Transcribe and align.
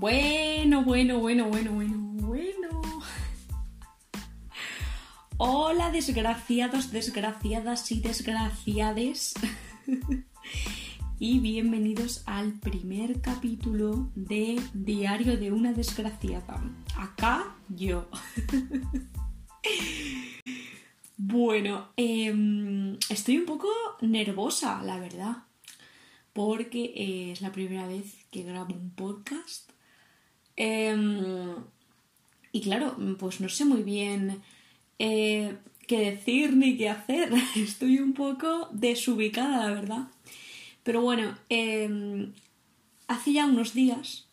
Bueno, 0.00 0.82
bueno, 0.82 1.18
bueno, 1.18 1.50
bueno, 1.50 1.72
bueno, 1.72 1.98
bueno. 2.26 3.02
Hola, 5.36 5.90
desgraciados, 5.90 6.90
desgraciadas 6.90 7.92
y 7.92 8.00
desgraciades. 8.00 9.34
y 11.18 11.38
bienvenidos 11.40 12.22
al 12.24 12.54
primer 12.60 13.20
capítulo 13.20 14.10
de 14.14 14.58
Diario 14.72 15.36
de 15.36 15.52
una 15.52 15.74
desgraciada. 15.74 16.62
Acá 16.96 17.54
yo. 17.68 18.08
bueno, 21.18 21.90
em, 21.98 22.96
estoy 23.10 23.36
un 23.36 23.44
poco 23.44 23.68
nervosa, 24.00 24.82
la 24.82 24.98
verdad 24.98 25.44
porque 26.32 27.32
es 27.32 27.42
la 27.42 27.52
primera 27.52 27.86
vez 27.86 28.24
que 28.30 28.44
grabo 28.44 28.74
un 28.74 28.90
podcast. 28.90 29.70
Em, 30.62 31.54
y 32.52 32.60
claro, 32.60 32.94
pues 33.18 33.40
no 33.40 33.48
sé 33.48 33.64
muy 33.64 33.82
bien 33.82 34.42
eh, 34.98 35.56
qué 35.86 36.10
decir 36.10 36.52
ni 36.52 36.76
qué 36.76 36.90
hacer. 36.90 37.32
Estoy 37.56 37.98
un 37.98 38.12
poco 38.12 38.68
desubicada, 38.70 39.64
la 39.64 39.72
verdad. 39.72 40.08
Pero 40.82 41.00
bueno, 41.00 41.34
em, 41.48 42.34
hace 43.08 43.32
ya 43.32 43.46
unos 43.46 43.72
días, 43.72 44.26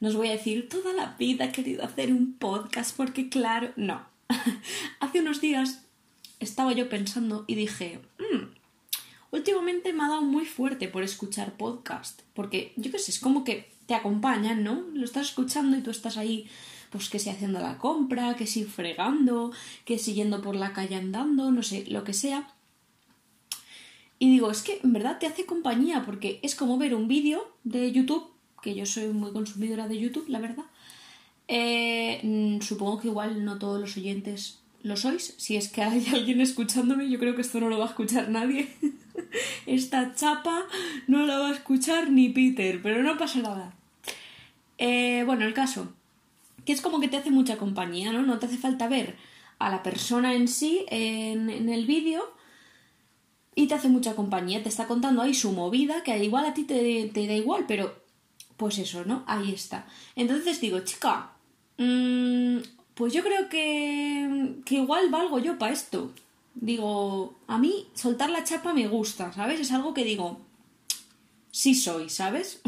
no 0.00 0.08
os 0.10 0.14
voy 0.14 0.28
a 0.28 0.32
decir, 0.32 0.68
toda 0.68 0.92
la 0.92 1.16
vida 1.18 1.46
he 1.46 1.52
querido 1.52 1.84
hacer 1.84 2.12
un 2.12 2.34
podcast 2.34 2.94
porque 2.94 3.30
claro, 3.30 3.72
no. 3.76 4.04
hace 5.00 5.20
unos 5.20 5.40
días 5.40 5.86
estaba 6.38 6.74
yo 6.74 6.90
pensando 6.90 7.46
y 7.46 7.54
dije, 7.54 7.98
mm, 8.18 8.44
últimamente 9.30 9.94
me 9.94 10.04
ha 10.04 10.08
dado 10.08 10.22
muy 10.22 10.44
fuerte 10.44 10.88
por 10.88 11.02
escuchar 11.02 11.56
podcast, 11.56 12.20
porque 12.34 12.74
yo 12.76 12.90
qué 12.90 12.98
sé, 12.98 13.10
es 13.10 13.20
como 13.20 13.42
que 13.42 13.71
te 13.86 13.94
acompañan, 13.94 14.62
¿no? 14.64 14.84
Lo 14.94 15.04
estás 15.04 15.28
escuchando 15.28 15.76
y 15.76 15.82
tú 15.82 15.90
estás 15.90 16.16
ahí, 16.16 16.46
pues 16.90 17.08
que 17.08 17.18
si 17.18 17.30
haciendo 17.30 17.60
la 17.60 17.78
compra, 17.78 18.36
que 18.36 18.46
si 18.46 18.64
fregando, 18.64 19.52
que 19.84 19.98
si 19.98 20.14
yendo 20.14 20.42
por 20.42 20.56
la 20.56 20.72
calle 20.72 20.96
andando, 20.96 21.50
no 21.50 21.62
sé, 21.62 21.84
lo 21.88 22.04
que 22.04 22.12
sea. 22.12 22.48
Y 24.18 24.30
digo, 24.30 24.50
es 24.50 24.62
que 24.62 24.80
en 24.84 24.92
verdad 24.92 25.18
te 25.18 25.26
hace 25.26 25.46
compañía, 25.46 26.04
porque 26.06 26.38
es 26.42 26.54
como 26.54 26.78
ver 26.78 26.94
un 26.94 27.08
vídeo 27.08 27.52
de 27.64 27.90
YouTube, 27.90 28.30
que 28.62 28.74
yo 28.74 28.86
soy 28.86 29.08
muy 29.08 29.32
consumidora 29.32 29.88
de 29.88 29.98
YouTube, 29.98 30.28
la 30.28 30.38
verdad. 30.38 30.64
Eh, 31.48 32.20
mm, 32.22 32.60
supongo 32.60 33.00
que 33.00 33.08
igual 33.08 33.44
no 33.44 33.58
todos 33.58 33.80
los 33.80 33.96
oyentes 33.96 34.61
lo 34.82 34.96
sois. 34.96 35.34
Si 35.38 35.56
es 35.56 35.68
que 35.68 35.82
hay 35.82 36.06
alguien 36.12 36.40
escuchándome, 36.40 37.08
yo 37.08 37.18
creo 37.18 37.34
que 37.34 37.42
esto 37.42 37.60
no 37.60 37.68
lo 37.68 37.78
va 37.78 37.86
a 37.86 37.88
escuchar 37.88 38.28
nadie. 38.28 38.68
Esta 39.66 40.14
chapa 40.14 40.66
no 41.06 41.26
la 41.26 41.38
va 41.38 41.48
a 41.48 41.52
escuchar 41.52 42.10
ni 42.10 42.28
Peter, 42.28 42.80
pero 42.82 43.02
no 43.02 43.16
pasa 43.16 43.40
nada. 43.40 43.74
Eh, 44.78 45.22
bueno, 45.24 45.44
el 45.44 45.54
caso, 45.54 45.92
que 46.64 46.72
es 46.72 46.80
como 46.80 47.00
que 47.00 47.08
te 47.08 47.16
hace 47.16 47.30
mucha 47.30 47.56
compañía, 47.56 48.12
¿no? 48.12 48.22
No 48.22 48.38
te 48.38 48.46
hace 48.46 48.58
falta 48.58 48.88
ver 48.88 49.16
a 49.58 49.70
la 49.70 49.82
persona 49.82 50.34
en 50.34 50.48
sí 50.48 50.84
en, 50.88 51.68
el 51.68 51.86
vídeo 51.86 52.34
y 53.54 53.68
te 53.68 53.74
hace 53.74 53.88
mucha 53.88 54.16
compañía, 54.16 54.62
te 54.62 54.68
está 54.68 54.88
contando 54.88 55.22
ahí 55.22 55.34
su 55.34 55.52
movida, 55.52 56.02
que 56.02 56.22
igual 56.24 56.46
a 56.46 56.54
ti 56.54 56.64
te, 56.64 57.10
da 57.14 57.34
igual, 57.34 57.64
pero 57.68 58.02
pues 58.56 58.78
eso, 58.78 59.04
¿no? 59.04 59.24
Ahí 59.26 59.52
está. 59.52 59.86
Entonces 60.16 60.60
digo, 60.60 60.80
chica, 60.80 61.32
mmm, 61.78 62.58
pues 62.94 63.12
yo 63.12 63.22
creo 63.22 63.48
que, 63.48 64.56
que 64.64 64.76
igual 64.76 65.10
valgo 65.10 65.38
yo 65.38 65.58
para 65.58 65.72
esto. 65.72 66.12
Digo, 66.54 67.38
a 67.46 67.58
mí 67.58 67.88
soltar 67.94 68.30
la 68.30 68.44
chapa 68.44 68.74
me 68.74 68.86
gusta, 68.86 69.32
¿sabes? 69.32 69.60
Es 69.60 69.72
algo 69.72 69.94
que 69.94 70.04
digo, 70.04 70.40
sí 71.50 71.74
soy, 71.74 72.10
¿sabes? 72.10 72.60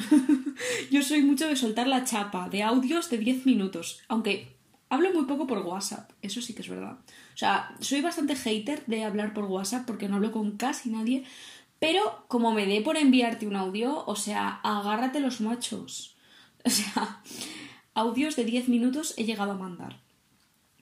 yo 0.91 1.03
soy 1.03 1.23
mucho 1.23 1.49
de 1.49 1.57
soltar 1.57 1.87
la 1.87 2.05
chapa, 2.05 2.49
de 2.49 2.63
audios 2.63 3.11
de 3.11 3.19
10 3.19 3.45
minutos, 3.45 4.01
aunque 4.09 4.57
hablo 4.89 5.13
muy 5.13 5.25
poco 5.27 5.47
por 5.47 5.59
WhatsApp, 5.59 6.13
eso 6.23 6.41
sí 6.41 6.55
que 6.55 6.63
es 6.63 6.69
verdad. 6.69 6.99
O 7.35 7.37
sea, 7.37 7.75
soy 7.81 8.01
bastante 8.01 8.37
hater 8.37 8.85
de 8.87 9.05
hablar 9.05 9.35
por 9.35 9.45
WhatsApp 9.45 9.87
porque 9.87 10.09
no 10.09 10.17
hablo 10.17 10.33
con 10.33 10.57
casi 10.57 10.89
nadie, 10.89 11.25
pero 11.79 12.25
como 12.29 12.53
me 12.53 12.67
dé 12.67 12.81
por 12.81 12.97
enviarte 12.97 13.47
un 13.47 13.57
audio, 13.57 14.05
o 14.07 14.17
sea, 14.17 14.61
agárrate 14.63 15.21
los 15.21 15.41
machos. 15.41 16.13
O 16.67 16.71
sea, 16.71 17.21
audios 17.93 18.37
de 18.37 18.47
10 18.47 18.71
minutos 18.71 19.13
he 19.19 19.25
llegado 19.25 19.53
a 19.53 19.59
mandar 19.59 20.04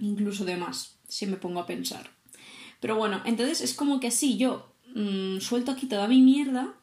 incluso 0.02 0.44
de 0.44 0.56
más, 0.56 0.98
si 1.08 1.26
me 1.26 1.36
pongo 1.36 1.60
a 1.60 1.66
pensar. 1.66 2.10
Pero 2.80 2.96
bueno, 2.96 3.22
entonces 3.24 3.60
es 3.60 3.74
como 3.74 4.00
que 4.00 4.08
así 4.08 4.36
yo 4.36 4.74
mm, 4.94 5.38
suelto 5.38 5.70
aquí 5.70 5.86
toda 5.86 6.08
mi 6.08 6.20
mierda, 6.20 6.74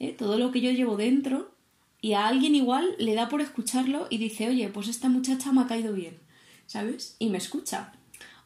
¿eh? 0.00 0.12
todo 0.12 0.38
lo 0.38 0.50
que 0.50 0.60
yo 0.60 0.70
llevo 0.72 0.96
dentro, 0.96 1.54
y 2.00 2.12
a 2.12 2.26
alguien 2.26 2.54
igual 2.54 2.94
le 2.98 3.14
da 3.14 3.28
por 3.28 3.40
escucharlo 3.40 4.06
y 4.10 4.18
dice, 4.18 4.48
oye, 4.48 4.68
pues 4.68 4.88
esta 4.88 5.08
muchacha 5.08 5.52
me 5.52 5.62
ha 5.62 5.66
caído 5.66 5.92
bien, 5.92 6.18
¿sabes? 6.66 7.16
Y 7.18 7.28
me 7.28 7.38
escucha. 7.38 7.92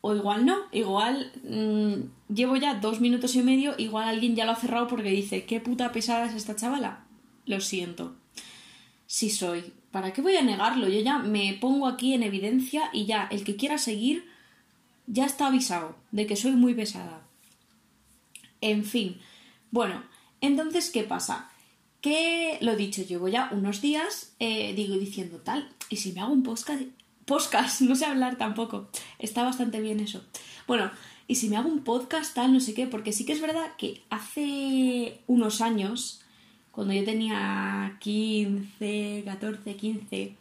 O 0.00 0.14
igual 0.14 0.44
no, 0.44 0.56
igual 0.72 1.32
mm, 1.44 2.32
llevo 2.34 2.56
ya 2.56 2.74
dos 2.74 3.00
minutos 3.00 3.34
y 3.34 3.42
medio, 3.42 3.74
igual 3.78 4.08
alguien 4.08 4.34
ya 4.34 4.44
lo 4.44 4.52
ha 4.52 4.56
cerrado 4.56 4.88
porque 4.88 5.10
dice, 5.10 5.44
qué 5.44 5.60
puta 5.60 5.92
pesada 5.92 6.26
es 6.26 6.34
esta 6.34 6.56
chavala. 6.56 7.06
Lo 7.46 7.60
siento. 7.60 8.16
Sí 9.06 9.30
soy, 9.30 9.72
¿Para 9.92 10.14
qué 10.14 10.22
voy 10.22 10.36
a 10.36 10.42
negarlo? 10.42 10.88
Yo 10.88 11.00
ya 11.00 11.18
me 11.18 11.56
pongo 11.60 11.86
aquí 11.86 12.14
en 12.14 12.22
evidencia 12.22 12.88
y 12.92 13.04
ya 13.04 13.28
el 13.30 13.44
que 13.44 13.56
quiera 13.56 13.76
seguir 13.76 14.26
ya 15.06 15.26
está 15.26 15.48
avisado 15.48 15.94
de 16.10 16.26
que 16.26 16.34
soy 16.34 16.52
muy 16.52 16.74
pesada. 16.74 17.22
En 18.62 18.84
fin, 18.84 19.20
bueno, 19.70 20.02
entonces, 20.40 20.90
¿qué 20.90 21.02
pasa? 21.02 21.50
Que 22.00 22.56
lo 22.62 22.74
dicho, 22.74 23.02
llevo 23.02 23.28
ya 23.28 23.50
unos 23.52 23.82
días, 23.82 24.34
eh, 24.40 24.72
digo 24.74 24.96
diciendo 24.96 25.38
tal, 25.38 25.68
y 25.90 25.96
si 25.96 26.12
me 26.12 26.20
hago 26.20 26.32
un 26.32 26.42
podcast, 26.42 26.82
podcast, 27.26 27.80
no 27.82 27.94
sé 27.94 28.06
hablar 28.06 28.36
tampoco, 28.38 28.88
está 29.18 29.42
bastante 29.42 29.80
bien 29.80 30.00
eso. 30.00 30.24
Bueno, 30.66 30.90
y 31.28 31.34
si 31.34 31.50
me 31.50 31.56
hago 31.58 31.68
un 31.68 31.84
podcast 31.84 32.34
tal, 32.34 32.52
no 32.52 32.60
sé 32.60 32.72
qué, 32.72 32.86
porque 32.86 33.12
sí 33.12 33.26
que 33.26 33.32
es 33.32 33.42
verdad 33.42 33.76
que 33.76 34.02
hace 34.08 35.20
unos 35.26 35.60
años 35.60 36.21
cuando 36.72 36.94
yo 36.94 37.04
tenía 37.04 37.96
15, 38.00 39.22
14, 39.24 39.76
15, 39.76 40.36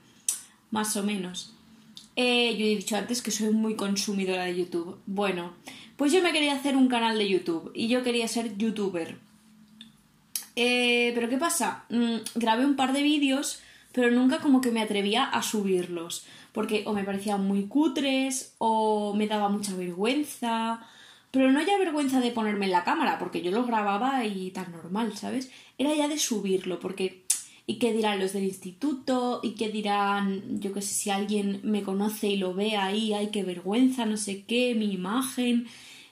más 0.71 0.95
o 0.95 1.03
menos. 1.03 1.53
Eh, 2.15 2.55
yo 2.57 2.65
he 2.65 2.69
dicho 2.69 2.95
antes 2.95 3.21
que 3.21 3.31
soy 3.31 3.51
muy 3.51 3.75
consumidora 3.75 4.45
de 4.45 4.55
YouTube. 4.55 4.97
Bueno, 5.05 5.53
pues 5.97 6.11
yo 6.11 6.21
me 6.21 6.31
quería 6.31 6.53
hacer 6.53 6.75
un 6.75 6.87
canal 6.87 7.17
de 7.17 7.29
YouTube 7.29 7.71
y 7.73 7.87
yo 7.87 8.01
quería 8.03 8.27
ser 8.27 8.57
youtuber. 8.57 9.17
Eh, 10.55 11.11
pero 11.15 11.29
¿qué 11.29 11.37
pasa? 11.37 11.85
Mm, 11.89 12.17
grabé 12.35 12.65
un 12.65 12.75
par 12.75 12.93
de 12.93 13.03
vídeos, 13.03 13.61
pero 13.91 14.11
nunca 14.11 14.39
como 14.39 14.61
que 14.61 14.71
me 14.71 14.81
atrevía 14.81 15.25
a 15.25 15.43
subirlos. 15.43 16.25
Porque 16.53 16.83
o 16.85 16.93
me 16.93 17.03
parecían 17.03 17.45
muy 17.45 17.67
cutres, 17.67 18.55
o 18.57 19.13
me 19.15 19.27
daba 19.27 19.47
mucha 19.49 19.73
vergüenza, 19.75 20.85
pero 21.31 21.51
no 21.51 21.61
ya 21.61 21.77
vergüenza 21.77 22.19
de 22.19 22.31
ponerme 22.31 22.65
en 22.65 22.71
la 22.71 22.83
cámara, 22.83 23.17
porque 23.17 23.41
yo 23.41 23.51
lo 23.51 23.65
grababa 23.65 24.25
y 24.25 24.51
tan 24.51 24.71
normal, 24.71 25.17
¿sabes? 25.17 25.49
Era 25.77 25.95
ya 25.95 26.09
de 26.09 26.19
subirlo, 26.19 26.79
porque 26.79 27.23
¿y 27.65 27.79
qué 27.79 27.93
dirán 27.93 28.19
los 28.19 28.33
del 28.33 28.43
instituto? 28.43 29.39
¿Y 29.41 29.51
qué 29.51 29.69
dirán, 29.69 30.59
yo 30.59 30.73
qué 30.73 30.81
sé, 30.81 30.93
si 30.93 31.09
alguien 31.09 31.61
me 31.63 31.83
conoce 31.83 32.27
y 32.27 32.37
lo 32.37 32.53
ve 32.53 32.75
ahí, 32.75 33.13
ay, 33.13 33.29
qué 33.31 33.43
vergüenza, 33.43 34.05
no 34.05 34.17
sé 34.17 34.43
qué, 34.43 34.75
mi 34.75 34.91
imagen? 34.91 35.67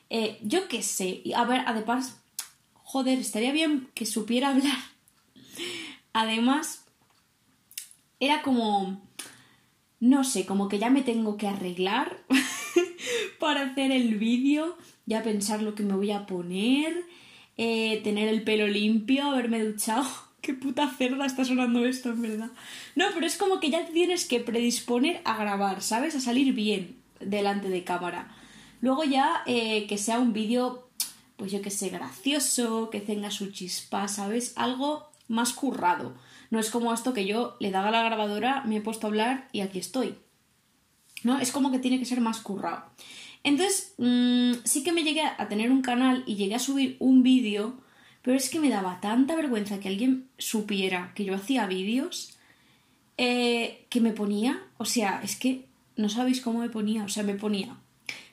Eh, 0.09 0.39
yo 0.41 0.69
qué 0.69 0.81
sé. 0.81 1.21
A 1.35 1.43
ver, 1.43 1.63
además, 1.65 2.21
joder, 2.73 3.19
estaría 3.19 3.51
bien 3.51 3.89
que 3.93 4.05
supiera 4.05 4.49
hablar. 4.51 4.77
Además, 6.13 6.85
era 8.21 8.41
como, 8.41 9.01
no 9.99 10.23
sé, 10.23 10.45
como 10.45 10.69
que 10.69 10.79
ya 10.79 10.89
me 10.89 11.01
tengo 11.01 11.35
que 11.35 11.47
arreglar 11.47 12.23
para 13.39 13.63
hacer 13.63 13.91
el 13.91 14.15
vídeo 14.15 14.77
ya 15.09 15.23
pensar 15.23 15.63
lo 15.63 15.73
que 15.73 15.83
me 15.83 15.95
voy 15.95 16.11
a 16.11 16.27
poner, 16.27 17.03
eh, 17.57 17.99
tener 18.03 18.29
el 18.29 18.43
pelo 18.43 18.67
limpio, 18.67 19.25
haberme 19.25 19.61
duchado. 19.65 20.05
Qué 20.41 20.53
puta 20.53 20.87
cerda 20.97 21.25
está 21.25 21.43
sonando 21.43 21.83
esto, 21.85 22.11
en 22.11 22.21
verdad. 22.21 22.51
No, 22.95 23.05
pero 23.13 23.25
es 23.25 23.35
como 23.35 23.59
que 23.59 23.71
ya 23.71 23.85
tienes 23.87 24.25
que 24.25 24.39
predisponer 24.39 25.19
a 25.25 25.35
grabar, 25.35 25.81
¿sabes? 25.81 26.15
A 26.15 26.21
salir 26.21 26.53
bien 26.53 26.95
delante 27.19 27.69
de 27.69 27.83
cámara. 27.83 28.33
Luego 28.81 29.03
ya 29.03 29.41
eh, 29.47 29.87
que 29.87 29.97
sea 29.97 30.19
un 30.19 30.31
vídeo, 30.31 30.87
pues 31.35 31.51
yo 31.51 31.61
que 31.61 31.71
sé, 31.71 31.89
gracioso, 31.89 32.89
que 32.89 33.01
tenga 33.01 33.31
su 33.31 33.51
chispa, 33.51 34.07
¿sabes? 34.07 34.53
Algo 34.55 35.09
más 35.27 35.53
currado. 35.53 36.13
No 36.51 36.59
es 36.59 36.69
como 36.69 36.93
esto 36.93 37.13
que 37.13 37.25
yo 37.25 37.57
le 37.59 37.71
daba 37.71 37.89
a 37.89 37.91
la 37.91 38.03
grabadora, 38.03 38.63
me 38.63 38.77
he 38.77 38.81
puesto 38.81 39.07
a 39.07 39.09
hablar 39.09 39.49
y 39.51 39.61
aquí 39.61 39.79
estoy. 39.79 40.15
¿No? 41.23 41.39
Es 41.39 41.51
como 41.51 41.71
que 41.71 41.79
tiene 41.79 41.99
que 41.99 42.05
ser 42.05 42.21
más 42.21 42.39
currado. 42.39 42.85
Entonces, 43.43 43.93
mm, 43.97 44.53
sí 44.63 44.83
que 44.83 44.91
me 44.91 45.03
llegué 45.03 45.21
a 45.21 45.47
tener 45.47 45.71
un 45.71 45.81
canal 45.81 46.23
y 46.25 46.35
llegué 46.35 46.55
a 46.55 46.59
subir 46.59 46.97
un 46.99 47.23
vídeo, 47.23 47.79
pero 48.21 48.35
es 48.37 48.49
que 48.49 48.59
me 48.59 48.69
daba 48.69 48.99
tanta 48.99 49.35
vergüenza 49.35 49.79
que 49.79 49.87
alguien 49.87 50.27
supiera 50.37 51.13
que 51.15 51.25
yo 51.25 51.35
hacía 51.35 51.65
vídeos 51.67 52.37
eh, 53.17 53.85
que 53.89 54.01
me 54.01 54.11
ponía, 54.11 54.61
o 54.77 54.85
sea, 54.85 55.21
es 55.23 55.35
que 55.35 55.65
no 55.95 56.09
sabéis 56.09 56.41
cómo 56.41 56.59
me 56.59 56.69
ponía, 56.69 57.03
o 57.03 57.09
sea, 57.09 57.23
me 57.23 57.35
ponía 57.35 57.77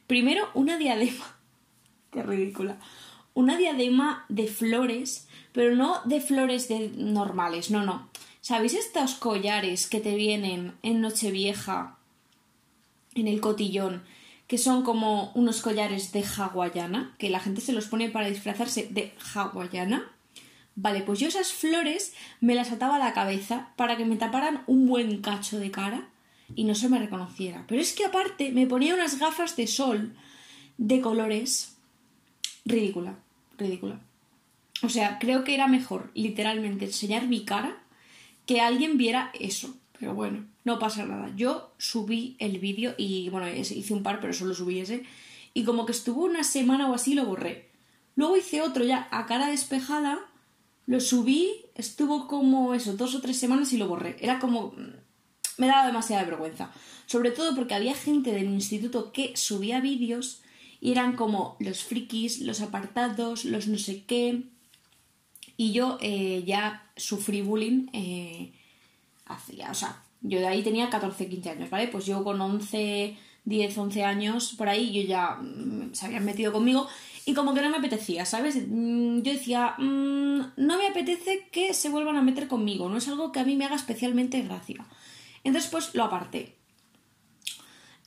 primero 0.07 0.49
una 0.55 0.79
diadema, 0.79 1.37
qué 2.13 2.23
ridícula, 2.23 2.79
una 3.35 3.57
diadema 3.57 4.25
de 4.29 4.47
flores, 4.47 5.29
pero 5.53 5.75
no 5.75 6.01
de 6.05 6.21
flores 6.21 6.69
de 6.69 6.91
normales, 6.97 7.71
no, 7.71 7.85
no, 7.85 8.09
¿Sabéis 8.47 8.75
estos 8.75 9.17
collares 9.17 9.89
que 9.89 9.99
te 9.99 10.15
vienen 10.15 10.75
en 10.85 11.01
Nochevieja, 11.01 11.99
en 13.17 13.27
el 13.27 13.41
cotillón, 13.41 14.05
que 14.47 14.59
son 14.59 14.83
como 14.83 15.33
unos 15.35 15.61
collares 15.61 16.13
de 16.13 16.25
hawaiana, 16.25 17.15
que 17.19 17.31
la 17.31 17.41
gente 17.41 17.61
se 17.61 17.73
los 17.73 17.87
pone 17.87 18.11
para 18.11 18.29
disfrazarse 18.29 18.89
de 18.91 19.13
hawaiana? 19.35 20.13
Vale, 20.77 21.01
pues 21.01 21.19
yo 21.19 21.29
esas 21.29 21.53
flores 21.53 22.13
me 22.41 22.55
las 22.55 22.71
ataba 22.71 22.97
a 22.97 23.01
la 23.01 23.15
cabeza 23.15 23.73
para 23.77 23.97
que 23.97 24.05
me 24.05 24.17
taparan 24.17 24.63
un 24.67 24.87
buen 24.87 25.23
cacho 25.23 25.59
de 25.59 25.71
cara 25.71 26.09
y 26.55 26.65
no 26.65 26.75
se 26.75 26.89
me 26.89 26.99
reconociera. 26.99 27.65
Pero 27.67 27.81
es 27.81 27.95
que 27.95 28.05
aparte 28.05 28.53
me 28.53 28.67
ponía 28.67 28.95
unas 28.95 29.19
gafas 29.19 29.57
de 29.57 29.67
sol 29.67 30.15
de 30.77 31.01
colores 31.01 31.77
ridícula, 32.67 33.17
ridícula. 33.57 34.01
O 34.83 34.91
sea, 34.91 35.19
creo 35.19 35.45
que 35.45 35.55
era 35.55 35.67
mejor 35.67 36.11
literalmente 36.15 36.85
enseñar 36.85 37.27
mi 37.27 37.45
cara 37.45 37.79
que 38.45 38.61
alguien 38.61 38.99
viera 38.99 39.31
eso. 39.39 39.75
Pero 39.99 40.15
bueno, 40.15 40.47
no 40.65 40.79
pasa 40.79 41.05
nada. 41.05 41.33
Yo 41.37 41.73
subí 41.79 42.37
el 42.39 42.59
vídeo 42.59 42.95
y 42.99 43.29
bueno, 43.31 43.49
hice 43.49 43.95
un 43.95 44.03
par, 44.03 44.21
pero 44.21 44.33
solo 44.33 44.55
subí 44.55 44.81
ese. 44.81 45.05
Y 45.55 45.65
como 45.65 45.87
que 45.87 45.93
estuvo 45.93 46.25
una 46.25 46.45
semana 46.45 46.91
o 46.91 46.95
así, 46.95 47.15
lo 47.15 47.25
borré. 47.25 47.71
Luego 48.15 48.37
hice 48.37 48.63
otro 48.63 48.85
ya 48.85 49.09
a 49.11 49.27
cara 49.27 49.49
despejada, 49.49 50.19
lo 50.87 51.01
subí, 51.01 51.51
estuvo 51.75 52.29
como 52.29 52.75
eso, 52.75 52.97
dos 52.97 53.15
o 53.15 53.21
tres 53.21 53.39
semanas 53.39 53.73
y 53.73 53.79
lo 53.79 53.89
borré. 53.89 54.17
Era 54.21 54.39
como... 54.39 54.75
me 55.59 55.67
daba 55.67 55.87
demasiada 55.87 56.25
vergüenza. 56.25 56.71
Sobre 57.07 57.31
todo 57.31 57.55
porque 57.55 57.75
había 57.75 57.95
gente 57.95 58.33
del 58.33 58.47
instituto 58.47 59.13
que 59.13 59.37
subía 59.37 59.81
vídeos 59.81 60.43
y 60.81 60.93
eran 60.93 61.17
como 61.17 61.57
los 61.59 61.85
frikis, 61.85 62.41
los 62.41 62.61
apartados, 62.61 63.45
los 63.45 63.67
no 63.67 63.79
sé 63.79 64.05
qué. 64.05 64.43
Y 65.57 65.73
yo 65.73 65.99
eh, 66.01 66.43
ya 66.47 66.91
sufrí 66.97 67.43
bullying 67.43 67.89
eh, 67.93 68.53
hacía, 69.27 69.71
o 69.71 69.75
sea, 69.75 70.03
yo 70.23 70.39
de 70.39 70.47
ahí 70.47 70.63
tenía 70.63 70.91
14, 70.91 71.29
15 71.29 71.51
años, 71.51 71.71
¿vale? 71.71 71.89
Pues 71.89 72.07
yo 72.07 72.25
con 72.25 72.41
11, 72.41 73.17
10, 73.45 73.79
11 73.79 74.05
años, 74.05 74.55
por 74.57 74.69
ahí, 74.69 74.93
yo 74.93 75.03
ya 75.03 75.37
mm, 75.37 75.95
se 75.95 76.07
habían 76.07 76.25
metido 76.25 76.53
conmigo 76.53 76.89
y 77.25 77.35
como 77.35 77.55
que 77.55 77.63
no 77.63 77.71
me 77.71 77.79
apetecía, 77.79 78.25
¿sabes? 78.25 78.57
Mm, 78.69 79.21
yo 79.23 79.33
decía, 79.33 79.75
mm, 79.79 80.53
no 80.57 80.79
me 80.79 80.87
apetece 80.89 81.49
que 81.51 81.75
se 81.75 81.89
vuelvan 81.89 82.17
a 82.17 82.23
meter 82.23 82.49
conmigo, 82.49 82.89
no 82.89 82.99
es 82.99 83.09
algo 83.09 83.33
que 83.33 83.41
a 83.41 83.45
mí 83.45 83.57
me 83.57 83.65
haga 83.65 83.77
especialmente 83.77 84.43
gracia. 84.43 84.87
Entonces, 85.45 85.71
pues 85.71 85.95
lo 85.95 86.05
aparté. 86.05 86.57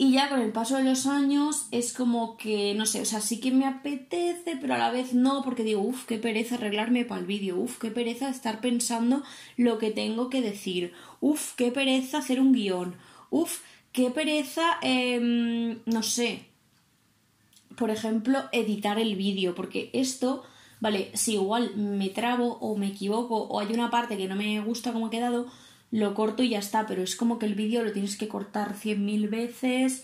Y 0.01 0.13
ya 0.13 0.29
con 0.29 0.39
el 0.39 0.53
paso 0.53 0.77
de 0.77 0.85
los 0.85 1.05
años 1.07 1.67
es 1.71 1.91
como 1.91 2.37
que, 2.37 2.73
no 2.73 2.85
sé, 2.85 3.01
o 3.01 3.05
sea, 3.05 3.19
sí 3.19 3.41
que 3.41 3.51
me 3.51 3.65
apetece, 3.65 4.55
pero 4.55 4.75
a 4.75 4.77
la 4.77 4.91
vez 4.91 5.13
no, 5.13 5.43
porque 5.43 5.65
digo, 5.65 5.81
uff, 5.81 6.05
qué 6.05 6.17
pereza 6.17 6.55
arreglarme 6.55 7.03
para 7.03 7.19
el 7.19 7.27
vídeo, 7.27 7.57
uff, 7.57 7.79
qué 7.79 7.91
pereza 7.91 8.29
estar 8.29 8.61
pensando 8.61 9.23
lo 9.57 9.77
que 9.77 9.91
tengo 9.91 10.29
que 10.29 10.41
decir, 10.41 10.93
uff, 11.19 11.53
qué 11.55 11.73
pereza 11.73 12.19
hacer 12.19 12.39
un 12.39 12.53
guion, 12.53 12.95
uff, 13.29 13.59
qué 13.91 14.09
pereza, 14.09 14.77
em, 14.83 15.79
no 15.85 16.01
sé, 16.01 16.45
por 17.75 17.89
ejemplo, 17.89 18.43
editar 18.53 18.99
el 18.99 19.17
vídeo, 19.17 19.53
porque 19.53 19.89
esto, 19.91 20.45
vale, 20.79 21.11
si 21.13 21.33
igual 21.33 21.75
me 21.75 22.07
trabo 22.07 22.57
o 22.61 22.77
me 22.77 22.87
equivoco 22.87 23.35
o 23.35 23.59
hay 23.59 23.73
una 23.73 23.91
parte 23.91 24.15
que 24.15 24.29
no 24.29 24.37
me 24.37 24.61
gusta 24.61 24.93
como 24.93 25.07
ha 25.07 25.11
quedado, 25.11 25.47
lo 25.91 26.13
corto 26.13 26.43
y 26.43 26.49
ya 26.49 26.59
está, 26.59 26.85
pero 26.85 27.01
es 27.01 27.15
como 27.15 27.39
que 27.39 27.45
el 27.45 27.55
vídeo 27.55 27.83
lo 27.83 27.91
tienes 27.91 28.17
que 28.17 28.27
cortar 28.27 28.75
cien 28.75 29.05
mil 29.05 29.27
veces, 29.27 30.03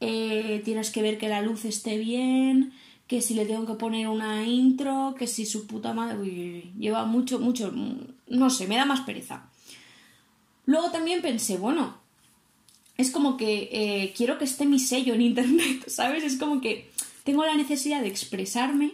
eh, 0.00 0.62
tienes 0.64 0.90
que 0.90 1.02
ver 1.02 1.18
que 1.18 1.28
la 1.28 1.42
luz 1.42 1.64
esté 1.64 1.98
bien, 1.98 2.72
que 3.06 3.22
si 3.22 3.34
le 3.34 3.44
tengo 3.44 3.66
que 3.66 3.74
poner 3.74 4.08
una 4.08 4.44
intro, 4.44 5.14
que 5.18 5.26
si 5.26 5.44
su 5.44 5.66
puta 5.66 5.92
madre... 5.92 6.70
lleva 6.78 7.04
mucho, 7.04 7.38
mucho... 7.40 7.72
no 8.28 8.50
sé, 8.50 8.66
me 8.66 8.76
da 8.76 8.84
más 8.84 9.00
pereza. 9.00 9.48
Luego 10.64 10.90
también 10.90 11.20
pensé, 11.20 11.56
bueno, 11.56 11.96
es 12.96 13.10
como 13.10 13.36
que 13.36 13.68
eh, 13.72 14.14
quiero 14.16 14.38
que 14.38 14.44
esté 14.44 14.66
mi 14.66 14.78
sello 14.78 15.14
en 15.14 15.22
internet, 15.22 15.84
¿sabes? 15.88 16.22
Es 16.22 16.36
como 16.38 16.60
que 16.60 16.90
tengo 17.24 17.44
la 17.44 17.56
necesidad 17.56 18.00
de 18.00 18.08
expresarme 18.08 18.92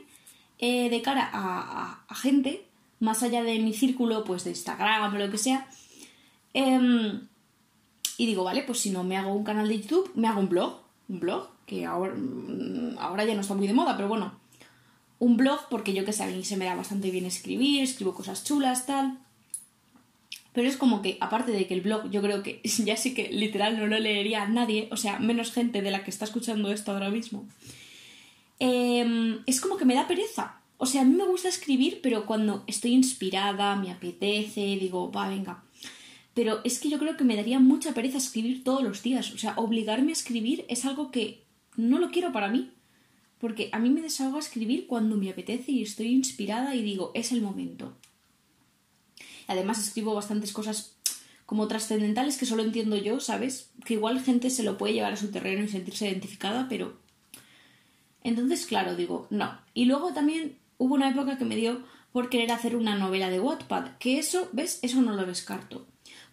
eh, 0.58 0.88
de 0.88 1.02
cara 1.02 1.28
a, 1.32 2.04
a, 2.08 2.14
gente, 2.14 2.64
más 3.00 3.22
allá 3.22 3.42
de 3.42 3.58
mi 3.58 3.74
círculo, 3.74 4.24
pues 4.24 4.44
de 4.44 4.50
Instagram 4.50 5.14
o 5.14 5.18
lo 5.18 5.30
que 5.30 5.38
sea, 5.38 5.68
Em, 6.56 7.28
y 8.16 8.24
digo, 8.24 8.42
vale, 8.42 8.62
pues 8.62 8.80
si 8.80 8.88
no 8.88 9.04
me 9.04 9.18
hago 9.18 9.34
un 9.34 9.44
canal 9.44 9.68
de 9.68 9.78
YouTube, 9.78 10.10
me 10.14 10.26
hago 10.26 10.40
un 10.40 10.48
blog. 10.48 10.80
Un 11.06 11.20
blog, 11.20 11.50
que 11.66 11.84
ahora, 11.84 12.14
mm, 12.16 12.96
ahora 12.98 13.26
ya 13.26 13.34
no 13.34 13.42
está 13.42 13.52
muy 13.52 13.66
de 13.66 13.74
moda, 13.74 13.94
pero 13.94 14.08
bueno. 14.08 14.32
Un 15.18 15.36
blog 15.36 15.68
porque 15.68 15.92
yo 15.92 16.06
que 16.06 16.14
sé, 16.14 16.24
a 16.24 16.28
mí 16.28 16.42
se 16.44 16.56
me 16.56 16.64
da 16.64 16.74
bastante 16.74 17.10
bien 17.10 17.26
escribir, 17.26 17.82
escribo 17.82 18.14
cosas 18.14 18.42
chulas, 18.42 18.86
tal. 18.86 19.18
Pero 20.54 20.66
es 20.66 20.78
como 20.78 21.02
que, 21.02 21.18
aparte 21.20 21.52
de 21.52 21.66
que 21.66 21.74
el 21.74 21.82
blog, 21.82 22.10
yo 22.10 22.22
creo 22.22 22.42
que 22.42 22.62
ya 22.84 22.96
sí 22.96 23.12
que 23.12 23.28
literal 23.28 23.78
no 23.78 23.86
lo 23.86 23.98
leería 23.98 24.42
a 24.42 24.48
nadie, 24.48 24.88
o 24.90 24.96
sea, 24.96 25.18
menos 25.18 25.52
gente 25.52 25.82
de 25.82 25.90
la 25.90 26.04
que 26.04 26.10
está 26.10 26.24
escuchando 26.24 26.72
esto 26.72 26.92
ahora 26.92 27.10
mismo. 27.10 27.46
Em, 28.58 29.40
es 29.44 29.60
como 29.60 29.76
que 29.76 29.84
me 29.84 29.94
da 29.94 30.08
pereza. 30.08 30.62
O 30.78 30.86
sea, 30.86 31.02
a 31.02 31.04
mí 31.04 31.14
me 31.14 31.26
gusta 31.26 31.48
escribir, 31.48 32.00
pero 32.02 32.24
cuando 32.24 32.64
estoy 32.66 32.92
inspirada, 32.92 33.76
me 33.76 33.90
apetece, 33.90 34.60
digo, 34.60 35.12
va, 35.12 35.28
venga, 35.28 35.62
pero 36.36 36.60
es 36.64 36.78
que 36.80 36.90
yo 36.90 36.98
creo 36.98 37.16
que 37.16 37.24
me 37.24 37.34
daría 37.34 37.58
mucha 37.60 37.94
pereza 37.94 38.18
escribir 38.18 38.62
todos 38.62 38.82
los 38.82 39.02
días. 39.02 39.32
O 39.32 39.38
sea, 39.38 39.54
obligarme 39.56 40.10
a 40.10 40.12
escribir 40.12 40.66
es 40.68 40.84
algo 40.84 41.10
que 41.10 41.46
no 41.76 41.98
lo 41.98 42.10
quiero 42.10 42.30
para 42.30 42.48
mí. 42.48 42.72
Porque 43.38 43.70
a 43.72 43.78
mí 43.78 43.88
me 43.88 44.02
desahoga 44.02 44.38
escribir 44.38 44.86
cuando 44.86 45.16
me 45.16 45.30
apetece 45.30 45.72
y 45.72 45.82
estoy 45.82 46.08
inspirada 46.08 46.74
y 46.74 46.82
digo, 46.82 47.10
es 47.14 47.32
el 47.32 47.40
momento. 47.40 47.96
Además 49.46 49.78
escribo 49.78 50.14
bastantes 50.14 50.52
cosas 50.52 50.98
como 51.46 51.68
trascendentales 51.68 52.36
que 52.36 52.44
solo 52.44 52.62
entiendo 52.62 52.96
yo, 52.96 53.18
¿sabes? 53.18 53.70
Que 53.86 53.94
igual 53.94 54.20
gente 54.20 54.50
se 54.50 54.62
lo 54.62 54.76
puede 54.76 54.92
llevar 54.92 55.14
a 55.14 55.16
su 55.16 55.30
terreno 55.30 55.64
y 55.64 55.68
sentirse 55.68 56.06
identificada, 56.06 56.66
pero... 56.68 56.98
Entonces, 58.22 58.66
claro, 58.66 58.94
digo, 58.94 59.26
no. 59.30 59.58
Y 59.72 59.86
luego 59.86 60.12
también 60.12 60.58
hubo 60.76 60.96
una 60.96 61.08
época 61.08 61.38
que 61.38 61.46
me 61.46 61.56
dio 61.56 61.82
por 62.12 62.28
querer 62.28 62.52
hacer 62.52 62.76
una 62.76 62.94
novela 62.94 63.30
de 63.30 63.40
Wattpad, 63.40 63.96
que 63.96 64.18
eso, 64.18 64.50
¿ves? 64.52 64.80
Eso 64.82 65.00
no 65.00 65.14
lo 65.14 65.24
descarto. 65.24 65.86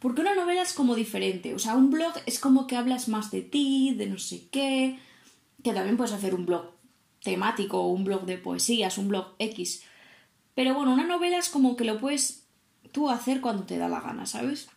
Porque 0.03 0.19
una 0.19 0.35
novela 0.35 0.61
es 0.61 0.73
como 0.73 0.95
diferente. 0.95 1.55
O 1.55 1.59
sea, 1.59 1.75
un 1.75 1.89
blog 1.89 2.11
es 2.25 2.38
como 2.38 2.67
que 2.67 2.75
hablas 2.75 3.07
más 3.07 3.31
de 3.31 3.41
ti, 3.41 3.95
de 3.97 4.05
no 4.05 4.17
sé 4.17 4.50
qué. 4.51 5.00
Que 5.63 5.71
también 5.71 5.95
puedes 5.95 6.11
hacer 6.11 6.35
un 6.35 6.45
blog 6.45 6.71
temático, 7.21 7.88
un 7.88 8.03
blog 8.03 8.25
de 8.25 8.38
poesías, 8.38 8.97
un 8.97 9.07
blog 9.07 9.27
X. 9.39 9.81
Pero 10.55 10.74
bueno, 10.74 10.91
una 10.91 11.07
novela 11.07 11.38
es 11.38 11.48
como 11.48 11.77
que 11.77 11.86
lo 11.86 12.01
puedes 12.01 12.45
tú 12.91 13.10
hacer 13.10 13.39
cuando 13.39 13.63
te 13.63 13.77
da 13.77 13.88
la 13.88 14.01
gana, 14.01 14.25
¿sabes? 14.25 14.67